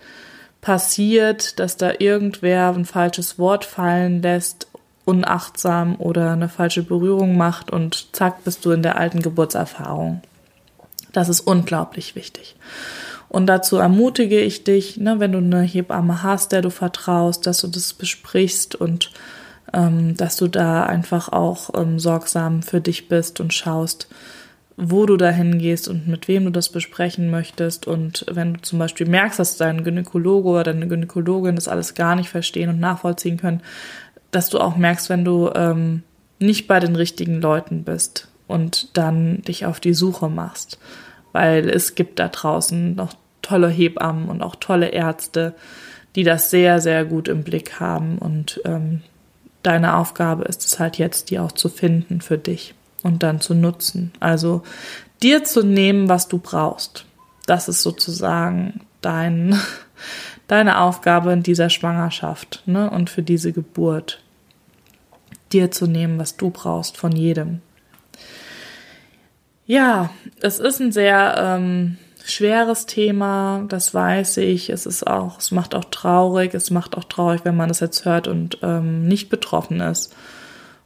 passiert, 0.62 1.58
dass 1.60 1.76
da 1.76 1.94
irgendwer 1.98 2.70
ein 2.70 2.86
falsches 2.86 3.40
Wort 3.40 3.66
fallen 3.66 4.22
lässt 4.22 4.68
unachtsam 5.06 5.96
oder 5.98 6.34
eine 6.34 6.50
falsche 6.50 6.84
Berührung 6.84 7.36
macht 7.36 7.72
und 7.72 8.16
zack, 8.16 8.44
bist 8.44 8.64
du 8.64 8.72
in 8.72 8.84
der 8.84 8.98
alten 8.98 9.24
Geburtserfahrung. 9.24 10.22
Das 11.12 11.28
ist 11.28 11.42
unglaublich 11.42 12.16
wichtig. 12.16 12.56
Und 13.28 13.48
dazu 13.48 13.78
ermutige 13.78 14.40
ich 14.40 14.64
dich, 14.64 14.98
ne, 14.98 15.20
wenn 15.20 15.32
du 15.32 15.40
eine 15.40 15.64
Hebamme 15.64 16.22
hast, 16.22 16.52
der 16.52 16.62
du 16.62 16.70
vertraust, 16.70 17.48
dass 17.48 17.62
du 17.62 17.68
das 17.68 17.94
besprichst 17.94 18.76
und 18.76 19.10
dass 19.74 20.38
du 20.38 20.48
da 20.48 20.84
einfach 20.84 21.30
auch 21.30 21.72
ähm, 21.76 22.00
sorgsam 22.00 22.62
für 22.62 22.80
dich 22.80 23.08
bist 23.10 23.40
und 23.40 23.54
schaust, 23.54 24.08
wo 24.78 25.06
du 25.06 25.18
dahin 25.18 25.60
gehst 25.60 25.88
und 25.88 26.08
mit 26.08 26.28
wem 26.28 26.46
du 26.46 26.52
das 26.52 26.70
besprechen 26.70 27.30
möchtest. 27.30 27.88
Und 27.88 28.26
wenn 28.32 28.56
du 28.56 28.62
zum 28.62 28.80
Beispiel 28.80 29.08
merkst, 29.08 29.40
dass 29.40 29.58
dein 29.58 29.84
Gynäkologe 29.84 30.50
oder 30.50 30.64
deine 30.64 30.88
Gynäkologin 30.88 31.56
das 31.56 31.68
alles 31.68 31.96
gar 31.96 32.16
nicht 32.16 32.30
verstehen 32.30 32.70
und 32.70 32.80
nachvollziehen 32.80 33.38
können, 33.38 33.62
dass 34.32 34.50
du 34.50 34.60
auch 34.60 34.76
merkst, 34.76 35.10
wenn 35.10 35.26
du 35.26 35.52
ähm, 35.56 36.04
nicht 36.40 36.68
bei 36.68 36.80
den 36.80 36.96
richtigen 36.96 37.42
Leuten 37.42 37.84
bist 37.84 38.28
und 38.48 38.98
dann 38.98 39.42
dich 39.42 39.66
auf 39.66 39.80
die 39.80 39.94
Suche 39.94 40.30
machst. 40.30 40.80
Weil 41.32 41.70
es 41.70 41.96
gibt 41.96 42.20
da 42.20 42.28
draußen 42.28 42.96
noch 42.96 43.14
tolle 43.42 43.70
Hebammen 43.70 44.30
und 44.30 44.42
auch 44.42 44.56
tolle 44.56 44.90
Ärzte, 44.90 45.54
die 46.16 46.24
das 46.24 46.50
sehr, 46.50 46.80
sehr 46.80 47.06
gut 47.06 47.28
im 47.28 47.44
Blick 47.44 47.80
haben. 47.80 48.18
Und 48.18 48.62
ähm, 48.66 49.02
deine 49.64 49.96
Aufgabe 49.98 50.44
ist 50.44 50.66
es 50.66 50.80
halt 50.80 50.98
jetzt, 50.98 51.30
die 51.30 51.40
auch 51.40 51.52
zu 51.52 51.70
finden 51.70 52.22
für 52.22 52.38
dich 52.38 52.76
und 53.02 53.24
dann 53.24 53.42
zu 53.42 53.54
nutzen. 53.54 54.12
Also 54.20 54.64
dir 55.22 55.44
zu 55.44 55.64
nehmen, 55.64 56.10
was 56.10 56.28
du 56.28 56.38
brauchst. 56.38 57.06
Das 57.46 57.68
ist 57.68 57.82
sozusagen 57.82 58.82
dein, 59.02 59.60
deine 60.48 60.80
Aufgabe 60.80 61.32
in 61.34 61.44
dieser 61.44 61.70
Schwangerschaft 61.70 62.64
ne? 62.66 62.90
und 62.90 63.10
für 63.10 63.24
diese 63.24 63.52
Geburt 63.52 64.22
dir 65.52 65.72
zu 65.72 65.88
nehmen, 65.88 66.20
was 66.20 66.36
du 66.36 66.50
brauchst 66.50 66.98
von 66.98 67.12
jedem. 67.12 67.62
Ja, 69.66 70.10
es 70.42 70.60
ist 70.60 70.82
ein 70.82 70.92
sehr 70.92 71.36
ähm, 71.38 71.98
schweres 72.26 72.86
Thema, 72.86 73.66
das 73.68 73.94
weiß 73.94 74.38
ich. 74.38 74.70
Es 74.70 74.86
ist 74.86 75.06
auch, 75.06 75.40
es 75.40 75.52
macht 75.52 75.76
auch 75.76 75.86
traurig, 75.86 76.54
es 76.54 76.72
macht 76.72 76.98
auch 76.98 77.04
traurig, 77.04 77.42
wenn 77.44 77.56
man 77.58 77.70
das 77.70 77.80
jetzt 77.80 78.06
hört 78.06 78.28
und 78.28 78.60
ähm, 78.62 79.08
nicht 79.08 79.30
betroffen 79.30 79.82
ist. 79.82 80.16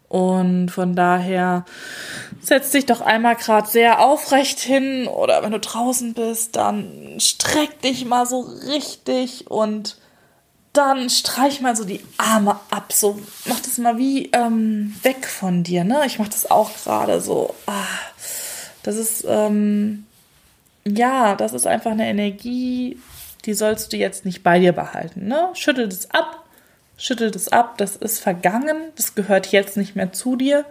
Und 0.09 0.69
von 0.69 0.95
daher 0.95 1.65
setz 2.39 2.71
dich 2.71 2.85
doch 2.85 3.01
einmal 3.01 3.35
gerade 3.35 3.67
sehr 3.67 3.99
aufrecht 3.99 4.59
hin 4.59 5.07
oder 5.07 5.43
wenn 5.43 5.51
du 5.51 5.59
draußen 5.59 6.13
bist, 6.13 6.55
dann 6.55 7.19
streck 7.19 7.81
dich 7.81 8.05
mal 8.05 8.25
so 8.25 8.39
richtig 8.39 9.51
und 9.51 9.97
dann 10.71 11.09
streich 11.09 11.59
mal 11.59 11.75
so 11.75 11.83
die 11.83 12.03
Arme 12.17 12.59
ab, 12.69 12.93
so 12.93 13.19
mach 13.45 13.59
das 13.59 13.79
mal 13.79 13.97
wie 13.97 14.29
ähm, 14.31 14.95
weg 15.01 15.25
von 15.25 15.63
dir, 15.63 15.83
ne? 15.83 16.03
Ich 16.05 16.19
mach 16.19 16.29
das 16.29 16.49
auch 16.49 16.71
gerade 16.83 17.19
so. 17.19 17.55
Ah, 17.65 17.73
das 18.83 18.95
ist 18.95 19.25
ähm, 19.27 20.06
ja, 20.95 21.35
das 21.35 21.53
ist 21.53 21.67
einfach 21.67 21.91
eine 21.91 22.07
Energie, 22.07 22.99
die 23.45 23.53
sollst 23.53 23.93
du 23.93 23.97
jetzt 23.97 24.25
nicht 24.25 24.43
bei 24.43 24.59
dir 24.59 24.73
behalten, 24.73 25.27
ne? 25.27 25.49
Schüttel 25.53 25.87
das 25.87 26.11
ab, 26.11 26.45
schüttel 26.97 27.31
das 27.31 27.47
ab, 27.49 27.77
das 27.77 27.95
ist 27.95 28.19
vergangen, 28.19 28.77
das 28.95 29.15
gehört 29.15 29.47
jetzt 29.51 29.77
nicht 29.77 29.95
mehr 29.95 30.11
zu 30.13 30.35
dir. 30.35 30.65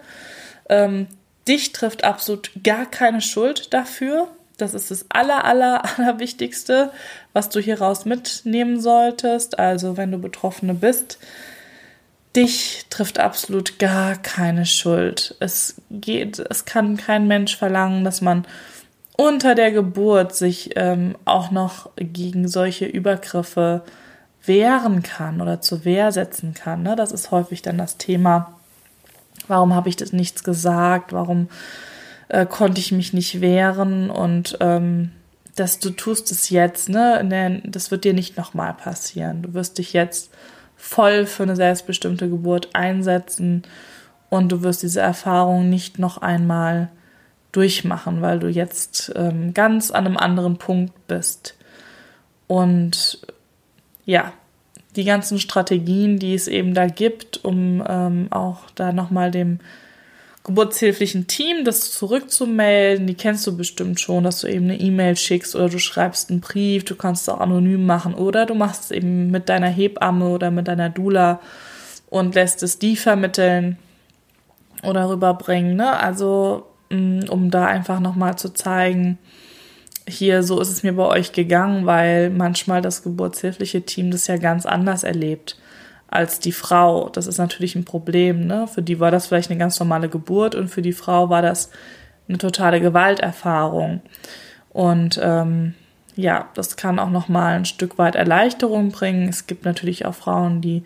Ähm, 0.69 1.07
dich 1.47 1.71
trifft 1.71 2.03
absolut 2.03 2.51
gar 2.63 2.85
keine 2.85 3.21
Schuld 3.21 3.73
dafür. 3.73 4.27
Das 4.57 4.73
ist 4.73 4.91
das 4.91 5.05
aller, 5.09 5.45
aller, 5.45 5.83
aller 5.97 6.19
Wichtigste, 6.19 6.91
was 7.33 7.49
du 7.49 7.59
hieraus 7.59 8.05
mitnehmen 8.05 8.79
solltest. 8.79 9.59
Also, 9.59 9.97
wenn 9.97 10.11
du 10.11 10.17
Betroffene 10.17 10.73
bist, 10.73 11.19
dich 12.35 12.85
trifft 12.89 13.19
absolut 13.19 13.79
gar 13.79 14.15
keine 14.15 14.65
Schuld. 14.65 15.35
Es 15.39 15.81
geht, 15.89 16.39
es 16.39 16.65
kann 16.65 16.97
kein 16.97 17.27
Mensch 17.27 17.57
verlangen, 17.57 18.03
dass 18.03 18.21
man 18.21 18.45
unter 19.17 19.55
der 19.55 19.71
Geburt 19.71 20.35
sich 20.35 20.71
ähm, 20.75 21.15
auch 21.25 21.51
noch 21.51 21.89
gegen 21.97 22.47
solche 22.47 22.85
Übergriffe 22.85 23.83
wehren 24.45 25.03
kann 25.03 25.41
oder 25.41 25.59
zur 25.59 25.83
Wehr 25.83 26.11
setzen 26.11 26.53
kann. 26.53 26.83
Ne? 26.83 26.95
Das 26.95 27.11
ist 27.11 27.31
häufig 27.31 27.61
dann 27.61 27.77
das 27.77 27.97
Thema. 27.97 28.53
Warum 29.47 29.73
habe 29.75 29.89
ich 29.89 29.95
das 29.95 30.13
nichts 30.13 30.43
gesagt? 30.43 31.11
Warum 31.11 31.49
äh, 32.29 32.45
konnte 32.45 32.79
ich 32.79 32.91
mich 32.91 33.11
nicht 33.11 33.41
wehren 33.41 34.09
und 34.09 34.57
ähm, 34.61 35.11
dass 35.55 35.79
du 35.79 35.89
tust 35.89 36.31
es 36.31 36.49
jetzt, 36.49 36.87
ne? 36.87 37.25
Der, 37.25 37.61
das 37.63 37.89
wird 37.89 38.03
dir 38.03 38.13
nicht 38.13 38.37
nochmal 38.37 38.73
passieren. 38.73 39.41
Du 39.41 39.53
wirst 39.55 39.79
dich 39.79 39.91
jetzt 39.91 40.29
voll 40.75 41.25
für 41.25 41.43
eine 41.43 41.55
selbstbestimmte 41.55 42.29
Geburt 42.29 42.75
einsetzen 42.75 43.63
und 44.29 44.51
du 44.51 44.61
wirst 44.61 44.83
diese 44.83 45.01
Erfahrung 45.01 45.69
nicht 45.69 45.97
noch 45.97 46.19
einmal 46.19 46.89
durchmachen, 47.51 48.21
weil 48.21 48.39
du 48.39 48.47
jetzt 48.47 49.11
ähm, 49.15 49.53
ganz 49.53 49.91
an 49.91 50.05
einem 50.05 50.17
anderen 50.17 50.57
Punkt 50.57 51.07
bist. 51.07 51.55
Und 52.47 53.19
ja, 54.05 54.33
die 54.95 55.03
ganzen 55.03 55.39
Strategien, 55.39 56.19
die 56.19 56.33
es 56.33 56.47
eben 56.47 56.73
da 56.73 56.87
gibt, 56.87 57.43
um 57.43 57.83
ähm, 57.87 58.27
auch 58.31 58.69
da 58.75 58.91
nochmal 58.91 59.31
dem 59.31 59.59
geburtshilflichen 60.43 61.27
Team, 61.27 61.65
das 61.65 61.91
zurückzumelden. 61.91 63.05
Die 63.05 63.15
kennst 63.15 63.45
du 63.45 63.55
bestimmt 63.55 63.99
schon, 63.99 64.23
dass 64.23 64.41
du 64.41 64.47
eben 64.47 64.65
eine 64.65 64.79
E-Mail 64.79 65.17
schickst 65.17 65.55
oder 65.55 65.69
du 65.69 65.77
schreibst 65.77 66.29
einen 66.29 66.39
Brief, 66.39 66.85
du 66.85 66.95
kannst 66.95 67.23
es 67.23 67.29
auch 67.29 67.41
anonym 67.41 67.85
machen 67.85 68.13
oder 68.13 68.45
du 68.45 68.55
machst 68.55 68.85
es 68.85 68.91
eben 68.91 69.29
mit 69.29 69.49
deiner 69.49 69.67
Hebamme 69.67 70.29
oder 70.29 70.49
mit 70.49 70.69
deiner 70.69 70.89
Dula 70.89 71.41
und 72.09 72.33
lässt 72.33 72.63
es 72.63 72.79
die 72.79 72.95
vermitteln 72.95 73.77
oder 74.83 75.09
rüberbringen. 75.09 75.75
Ne? 75.75 75.99
Also 75.99 76.65
um 76.89 77.51
da 77.51 77.65
einfach 77.65 77.99
nochmal 77.99 78.37
zu 78.37 78.53
zeigen, 78.53 79.17
hier, 80.07 80.41
so 80.43 80.59
ist 80.61 80.69
es 80.69 80.83
mir 80.83 80.93
bei 80.93 81.05
euch 81.05 81.33
gegangen, 81.33 81.85
weil 81.85 82.29
manchmal 82.29 82.81
das 82.81 83.03
geburtshilfliche 83.03 83.81
Team 83.81 84.11
das 84.11 84.27
ja 84.27 84.37
ganz 84.37 84.65
anders 84.65 85.03
erlebt 85.03 85.57
als 86.07 86.39
die 86.39 86.53
Frau. 86.53 87.09
Das 87.09 87.27
ist 87.27 87.37
natürlich 87.37 87.75
ein 87.75 87.83
Problem. 87.83 88.47
Ne? 88.47 88.67
Für 88.67 88.81
die 88.81 88.99
war 88.99 89.11
das 89.11 89.27
vielleicht 89.27 89.51
eine 89.51 89.59
ganz 89.59 89.79
normale 89.79 90.07
Geburt 90.07 90.55
und 90.55 90.69
für 90.69 90.81
die 90.81 90.93
Frau 90.93 91.29
war 91.29 91.41
das 91.41 91.71
eine 92.29 92.37
totale 92.37 92.79
Gewalterfahrung. 92.79 94.01
Und 94.69 95.19
ähm, 95.21 95.73
ja, 96.15 96.49
das 96.53 96.77
kann 96.77 96.99
auch 96.99 97.09
noch 97.09 97.27
mal 97.27 97.55
ein 97.55 97.65
Stück 97.65 97.97
weit 97.97 98.15
Erleichterung 98.15 98.91
bringen. 98.91 99.27
Es 99.27 99.47
gibt 99.47 99.65
natürlich 99.65 100.05
auch 100.05 100.15
Frauen, 100.15 100.61
die 100.61 100.83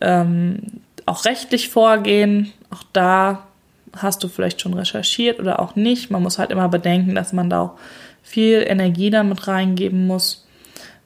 ähm, 0.00 0.60
auch 1.06 1.24
rechtlich 1.24 1.70
vorgehen. 1.70 2.52
Auch 2.70 2.84
da 2.92 3.46
hast 3.96 4.22
du 4.22 4.28
vielleicht 4.28 4.60
schon 4.60 4.74
recherchiert 4.74 5.40
oder 5.40 5.60
auch 5.60 5.76
nicht. 5.76 6.10
Man 6.10 6.22
muss 6.22 6.38
halt 6.38 6.50
immer 6.50 6.68
bedenken, 6.68 7.14
dass 7.14 7.32
man 7.32 7.50
da 7.50 7.62
auch 7.62 7.78
viel 8.22 8.64
Energie 8.66 9.10
damit 9.10 9.46
reingeben 9.48 10.06
muss 10.06 10.48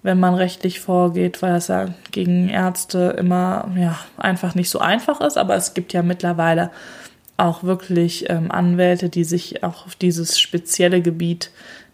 wenn 0.03 0.19
man 0.19 0.35
rechtlich 0.35 0.81
vorgeht, 0.81 1.43
weil 1.43 1.55
es 1.55 1.69
ja 1.69 1.95
gegen 2.11 2.49
Ärzte 2.49 3.15
immer 3.19 3.71
ja 3.77 3.99
einfach 4.17 4.55
nicht 4.55 4.69
so 4.69 4.81
einfach 4.81 5.21
ist. 5.21 5.39
Aber 5.39 5.55
es 5.55 5.75
gibt 5.75 5.93
ja 5.93 6.03
mittlerweile 6.03 6.71
auch 7.37 7.63
wirklich 7.63 8.29
ähm, 8.29 8.51
Anwälte, 8.51 9.09
die 9.09 9.25
sich 9.25 9.63
auch 9.63 9.87
auf 9.87 9.95
dieses 9.95 10.39
spezielle 10.39 11.01
Gebiet 11.01 11.51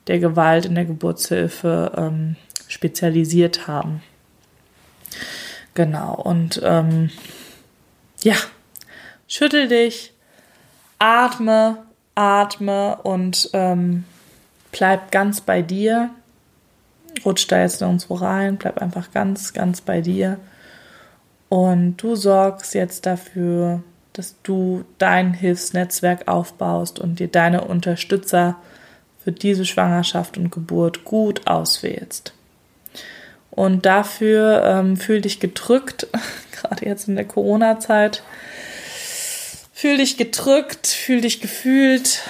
der 0.06 0.18
Gewalt 0.18 0.64
in 0.64 0.74
der 0.74 0.86
Geburtshilfe 0.86 1.92
ähm, 1.96 2.36
spezialisiert 2.66 3.68
haben. 3.68 4.02
Genau, 5.74 6.14
und 6.14 6.60
ähm, 6.64 7.10
ja, 8.22 8.34
schüttel 9.28 9.68
dich, 9.68 10.12
atme, 10.98 11.78
atme 12.14 12.96
und 13.02 13.50
ähm, 13.52 14.04
bleib 14.72 15.10
ganz 15.10 15.40
bei 15.40 15.62
dir 15.62 16.10
rutsch 17.24 17.46
da 17.48 17.60
jetzt 17.60 17.80
nirgendwo 17.80 18.14
rein, 18.14 18.56
bleib 18.56 18.78
einfach 18.80 19.10
ganz, 19.12 19.52
ganz 19.52 19.80
bei 19.80 20.00
dir. 20.00 20.38
Und 21.48 21.96
du 21.98 22.14
sorgst 22.14 22.74
jetzt 22.74 23.06
dafür, 23.06 23.82
dass 24.12 24.34
du 24.42 24.84
dein 24.98 25.32
Hilfsnetzwerk 25.32 26.28
aufbaust 26.28 26.98
und 26.98 27.20
dir 27.20 27.28
deine 27.28 27.64
Unterstützer 27.64 28.56
für 29.22 29.32
diese 29.32 29.64
Schwangerschaft 29.64 30.36
und 30.36 30.50
Geburt 30.50 31.04
gut 31.04 31.46
auswählst. 31.46 32.32
Und 33.50 33.86
dafür 33.86 34.62
ähm, 34.64 34.96
fühl 34.96 35.20
dich 35.20 35.40
gedrückt, 35.40 36.06
gerade 36.52 36.84
jetzt 36.84 37.08
in 37.08 37.16
der 37.16 37.24
Corona-Zeit. 37.24 38.22
Fühl 39.80 39.98
dich 39.98 40.16
gedrückt, 40.16 40.88
fühl 40.88 41.20
dich 41.20 41.40
gefühlt. 41.40 42.24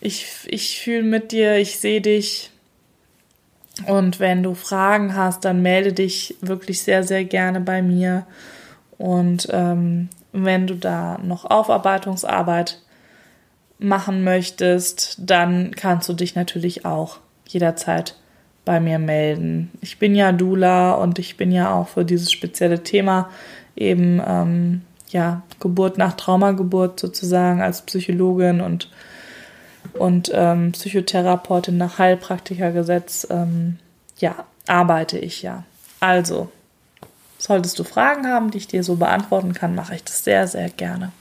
Ich, 0.00 0.26
ich 0.48 0.80
fühle 0.80 1.04
mit 1.04 1.30
dir, 1.30 1.54
ich 1.54 1.78
sehe 1.78 2.00
dich. 2.00 2.50
Und 3.86 4.18
wenn 4.18 4.42
du 4.42 4.54
Fragen 4.54 5.14
hast, 5.14 5.44
dann 5.44 5.62
melde 5.62 5.92
dich 5.92 6.34
wirklich 6.40 6.82
sehr, 6.82 7.04
sehr 7.04 7.24
gerne 7.24 7.60
bei 7.60 7.80
mir. 7.80 8.26
Und 8.98 9.46
ähm, 9.52 10.08
wenn 10.32 10.66
du 10.66 10.74
da 10.74 11.18
noch 11.22 11.44
Aufarbeitungsarbeit 11.44 12.82
machen 13.78 14.24
möchtest, 14.24 15.14
dann 15.20 15.70
kannst 15.76 16.08
du 16.08 16.12
dich 16.12 16.34
natürlich 16.34 16.86
auch 16.86 17.18
jederzeit 17.46 18.16
bei 18.64 18.80
mir 18.80 18.98
melden. 18.98 19.70
Ich 19.80 20.00
bin 20.00 20.16
ja 20.16 20.32
Dula 20.32 20.94
und 20.94 21.20
ich 21.20 21.36
bin 21.36 21.52
ja 21.52 21.72
auch 21.72 21.86
für 21.86 22.04
dieses 22.04 22.32
spezielle 22.32 22.82
Thema 22.82 23.30
eben 23.76 24.20
ähm, 24.26 24.82
ja 25.12 25.42
Geburt 25.60 25.98
nach 25.98 26.14
Traumageburt 26.14 26.98
sozusagen 27.00 27.60
als 27.62 27.82
Psychologin 27.82 28.60
und 28.60 28.88
und 29.94 30.30
ähm, 30.34 30.72
Psychotherapeutin 30.72 31.76
nach 31.76 31.98
Heilpraktikergesetz, 31.98 33.26
ähm, 33.30 33.78
ja, 34.18 34.44
arbeite 34.66 35.18
ich 35.18 35.42
ja. 35.42 35.64
Also, 36.00 36.50
solltest 37.38 37.78
du 37.78 37.84
Fragen 37.84 38.26
haben, 38.26 38.50
die 38.50 38.58
ich 38.58 38.68
dir 38.68 38.84
so 38.84 38.96
beantworten 38.96 39.54
kann, 39.54 39.74
mache 39.74 39.94
ich 39.94 40.04
das 40.04 40.22
sehr, 40.22 40.46
sehr 40.46 40.68
gerne. 40.68 41.12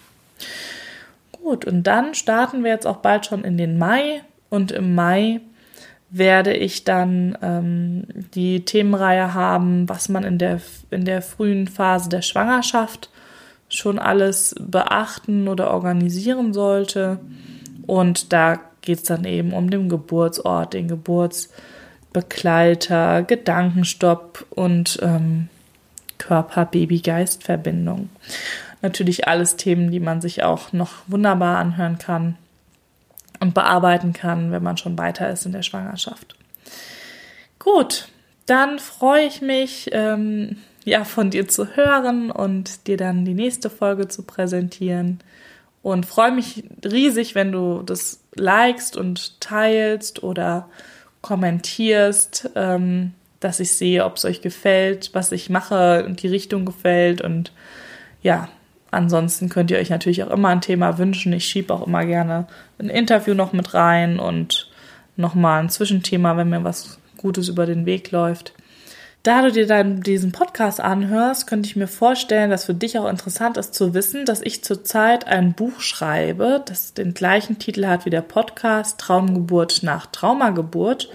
Gut, 1.32 1.66
und 1.66 1.84
dann 1.84 2.14
starten 2.16 2.64
wir 2.64 2.72
jetzt 2.72 2.86
auch 2.86 2.98
bald 2.98 3.26
schon 3.26 3.44
in 3.44 3.58
den 3.58 3.78
Mai 3.78 4.22
und 4.50 4.72
im 4.72 4.94
Mai 4.94 5.42
werde 6.10 6.54
ich 6.54 6.84
dann 6.84 7.38
ähm, 7.42 8.04
die 8.34 8.66
Themenreihe 8.66 9.34
haben, 9.34 9.88
was 9.88 10.10
man 10.10 10.24
in 10.24 10.38
der, 10.38 10.60
in 10.90 11.06
der 11.06 11.22
frühen 11.22 11.68
Phase 11.68 12.10
der 12.10 12.22
Schwangerschaft 12.22 13.10
schon 13.70 14.00
alles 14.00 14.56
beachten 14.60 15.48
oder 15.48 15.72
organisieren 15.72 16.54
sollte. 16.54 17.20
Und 17.88 18.34
da 18.34 18.60
geht 18.82 18.98
es 19.00 19.04
dann 19.04 19.24
eben 19.26 19.54
um 19.54 19.70
den 19.70 19.90
Geburtsort, 19.90 20.74
den 20.74 20.88
Geburtsbegleiter, 20.88 23.24
Gedankenstopp 23.24 24.46
und 24.50 25.00
ähm, 25.02 25.50
Körper-Baby-Geist-Verbindung. 26.18 28.10
Natürlich 28.82 29.28
alles 29.28 29.56
Themen, 29.56 29.92
die 29.92 30.00
man 30.00 30.22
sich 30.22 30.44
auch 30.44 30.74
noch 30.74 30.94
wunderbar 31.08 31.58
anhören 31.58 31.98
kann 31.98 32.38
und 33.40 33.54
bearbeiten 33.54 34.14
kann, 34.14 34.52
wenn 34.52 34.64
man 34.64 34.78
schon 34.78 34.98
weiter 34.98 35.30
ist 35.30 35.46
in 35.46 35.52
der 35.52 35.64
Schwangerschaft. 35.64 36.36
Gut, 37.58 38.08
dann 38.46 38.80
freue 38.80 39.26
ich 39.26 39.42
mich, 39.42 39.90
ähm, 39.92 40.58
ja, 40.86 41.04
von 41.04 41.30
dir 41.30 41.48
zu 41.48 41.76
hören 41.76 42.32
und 42.32 42.88
dir 42.88 42.98
dann 42.98 43.26
die 43.26 43.34
nächste 43.34 43.70
Folge 43.70 44.08
zu 44.08 44.24
präsentieren 44.24 45.20
und 45.82 46.06
freue 46.06 46.32
mich 46.32 46.64
riesig, 46.84 47.36
wenn 47.36 47.52
du 47.52 47.84
das 47.84 48.22
likest 48.36 48.98
und 48.98 49.40
teilst 49.40 50.24
oder 50.24 50.68
kommentierst, 51.22 52.50
ähm, 52.56 53.14
dass 53.40 53.60
ich 53.60 53.76
sehe, 53.76 54.06
ob 54.06 54.18
es 54.18 54.26
euch 54.26 54.42
gefällt, 54.42 55.12
was 55.14 55.32
ich 55.32 55.50
mache 55.50 56.04
und 56.06 56.22
die 56.22 56.28
Richtung 56.28 56.66
gefällt. 56.66 57.22
Und 57.22 57.54
ja, 58.22 58.50
ansonsten 58.92 59.48
könnt 59.48 59.72
ihr 59.72 59.78
euch 59.78 59.90
natürlich 59.90 60.24
auch 60.24 60.32
immer 60.32 60.50
ein 60.50 60.62
Thema 60.62 60.98
wünschen. 60.98 61.32
Ich 61.32 61.46
schiebe 61.46 61.74
auch 61.74 61.88
immer 61.88 62.06
gerne 62.06 62.48
ein 62.80 62.90
Interview 62.90 63.34
noch 63.34 63.54
mit 63.54 63.74
rein 63.74 64.20
und 64.20 64.70
nochmal 65.16 65.62
ein 65.62 65.70
Zwischenthema, 65.70 66.36
wenn 66.36 66.50
mir 66.50 66.64
was 66.64 67.00
Gutes 67.18 67.48
über 67.48 67.66
den 67.66 67.86
Weg 67.86 68.12
läuft. 68.12 68.54
Da 69.22 69.42
du 69.42 69.52
dir 69.52 69.68
dann 69.68 70.00
diesen 70.02 70.32
Podcast 70.32 70.80
anhörst, 70.80 71.46
könnte 71.46 71.68
ich 71.68 71.76
mir 71.76 71.88
vorstellen, 71.88 72.50
dass 72.50 72.66
für 72.66 72.74
dich 72.74 72.98
auch 72.98 73.10
interessant 73.10 73.58
ist 73.58 73.74
zu 73.74 73.94
wissen, 73.94 74.26
dass 74.26 74.42
ich 74.42 74.64
zurzeit 74.64 75.28
ein 75.28 75.54
Buch 75.54 75.82
schreibe, 75.82 76.64
das 76.66 76.94
den 76.94 77.14
gleichen 77.14 77.60
Titel 77.60 77.86
hat 77.86 78.06
wie 78.06 78.10
der 78.10 78.22
Podcast 78.22 78.98
Traumgeburt 78.98 79.84
nach 79.84 80.06
Traumageburt. 80.06 81.10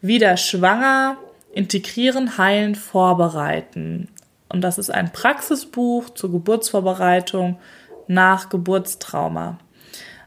Wieder 0.00 0.36
schwanger, 0.36 1.18
integrieren, 1.52 2.36
heilen, 2.36 2.74
vorbereiten. 2.74 4.08
Und 4.48 4.62
das 4.62 4.78
ist 4.78 4.90
ein 4.90 5.12
Praxisbuch 5.12 6.10
zur 6.10 6.32
Geburtsvorbereitung 6.32 7.60
nach 8.08 8.48
Geburtstrauma. 8.48 9.58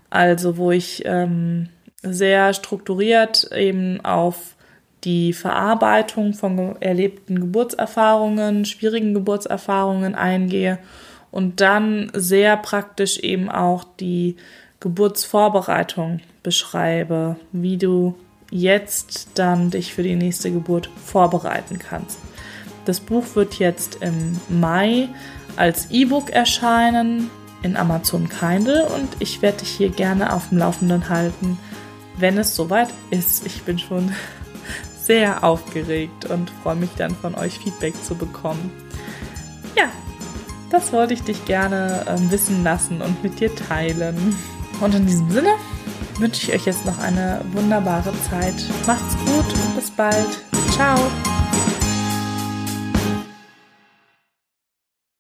Also 0.10 0.56
wo 0.56 0.72
ich 0.72 1.04
ähm, 1.06 1.68
sehr 2.02 2.54
strukturiert 2.54 3.52
eben 3.52 4.00
auf 4.06 4.56
die 5.04 5.34
Verarbeitung 5.34 6.34
von 6.34 6.76
erlebten 6.82 7.40
Geburtserfahrungen, 7.40 8.66
schwierigen 8.66 9.14
Geburtserfahrungen 9.14 10.16
eingehe 10.16 10.80
und 11.32 11.62
dann 11.62 12.12
sehr 12.14 12.58
praktisch 12.58 13.20
eben 13.20 13.50
auch 13.50 13.84
die 14.00 14.38
Geburtsvorbereitung 14.80 16.20
beschreibe, 16.42 17.38
wie 17.52 17.78
du 17.78 18.16
jetzt 18.52 19.30
dann 19.36 19.72
dich 19.72 19.94
für 19.94 20.04
die 20.04 20.16
nächste 20.16 20.52
Geburt 20.52 20.90
vorbereiten 21.04 21.80
kannst. 21.80 22.20
Das 22.86 23.00
Buch 23.00 23.36
wird 23.36 23.56
jetzt 23.56 23.98
im 24.02 24.40
Mai 24.50 25.08
als 25.56 25.90
E-Book 25.90 26.30
erscheinen 26.30 27.30
in 27.62 27.78
Amazon 27.78 28.28
Kindle 28.30 28.86
und 28.86 29.08
ich 29.20 29.42
werde 29.42 29.60
dich 29.60 29.70
hier 29.70 29.90
gerne 29.90 30.34
auf 30.34 30.50
dem 30.50 30.58
Laufenden 30.58 31.10
halten, 31.10 31.58
wenn 32.18 32.38
es 32.38 32.56
soweit 32.56 32.90
ist. 33.10 33.46
Ich 33.46 33.64
bin 33.64 33.80
schon 33.80 34.14
sehr 35.06 35.44
aufgeregt 35.44 36.26
und 36.26 36.50
freue 36.64 36.76
mich 36.76 36.92
dann 36.98 37.16
von 37.16 37.36
euch 37.36 37.60
Feedback 37.60 37.94
zu 38.04 38.16
bekommen. 38.16 38.72
Ja, 39.76 39.86
das 40.70 40.94
wollte 40.94 41.14
ich 41.14 41.24
dich 41.24 41.46
gerne 41.46 42.06
äh, 42.08 42.32
wissen 42.32 42.64
lassen 42.64 43.02
und 43.02 43.22
mit 43.24 43.40
dir 43.40 43.54
teilen. 43.54 44.36
Und 44.82 44.96
in 44.96 45.06
diesem 45.06 45.30
Sinne 45.30 45.56
wünsche 46.20 46.44
ich 46.44 46.54
euch 46.54 46.66
jetzt 46.66 46.86
noch 46.86 47.00
eine 47.00 47.42
wunderbare 47.52 48.14
Zeit. 48.30 48.56
Macht's 48.88 49.16
gut 49.26 49.76
bis 49.76 49.92
bald. 49.92 50.42
Ciao. 50.72 50.98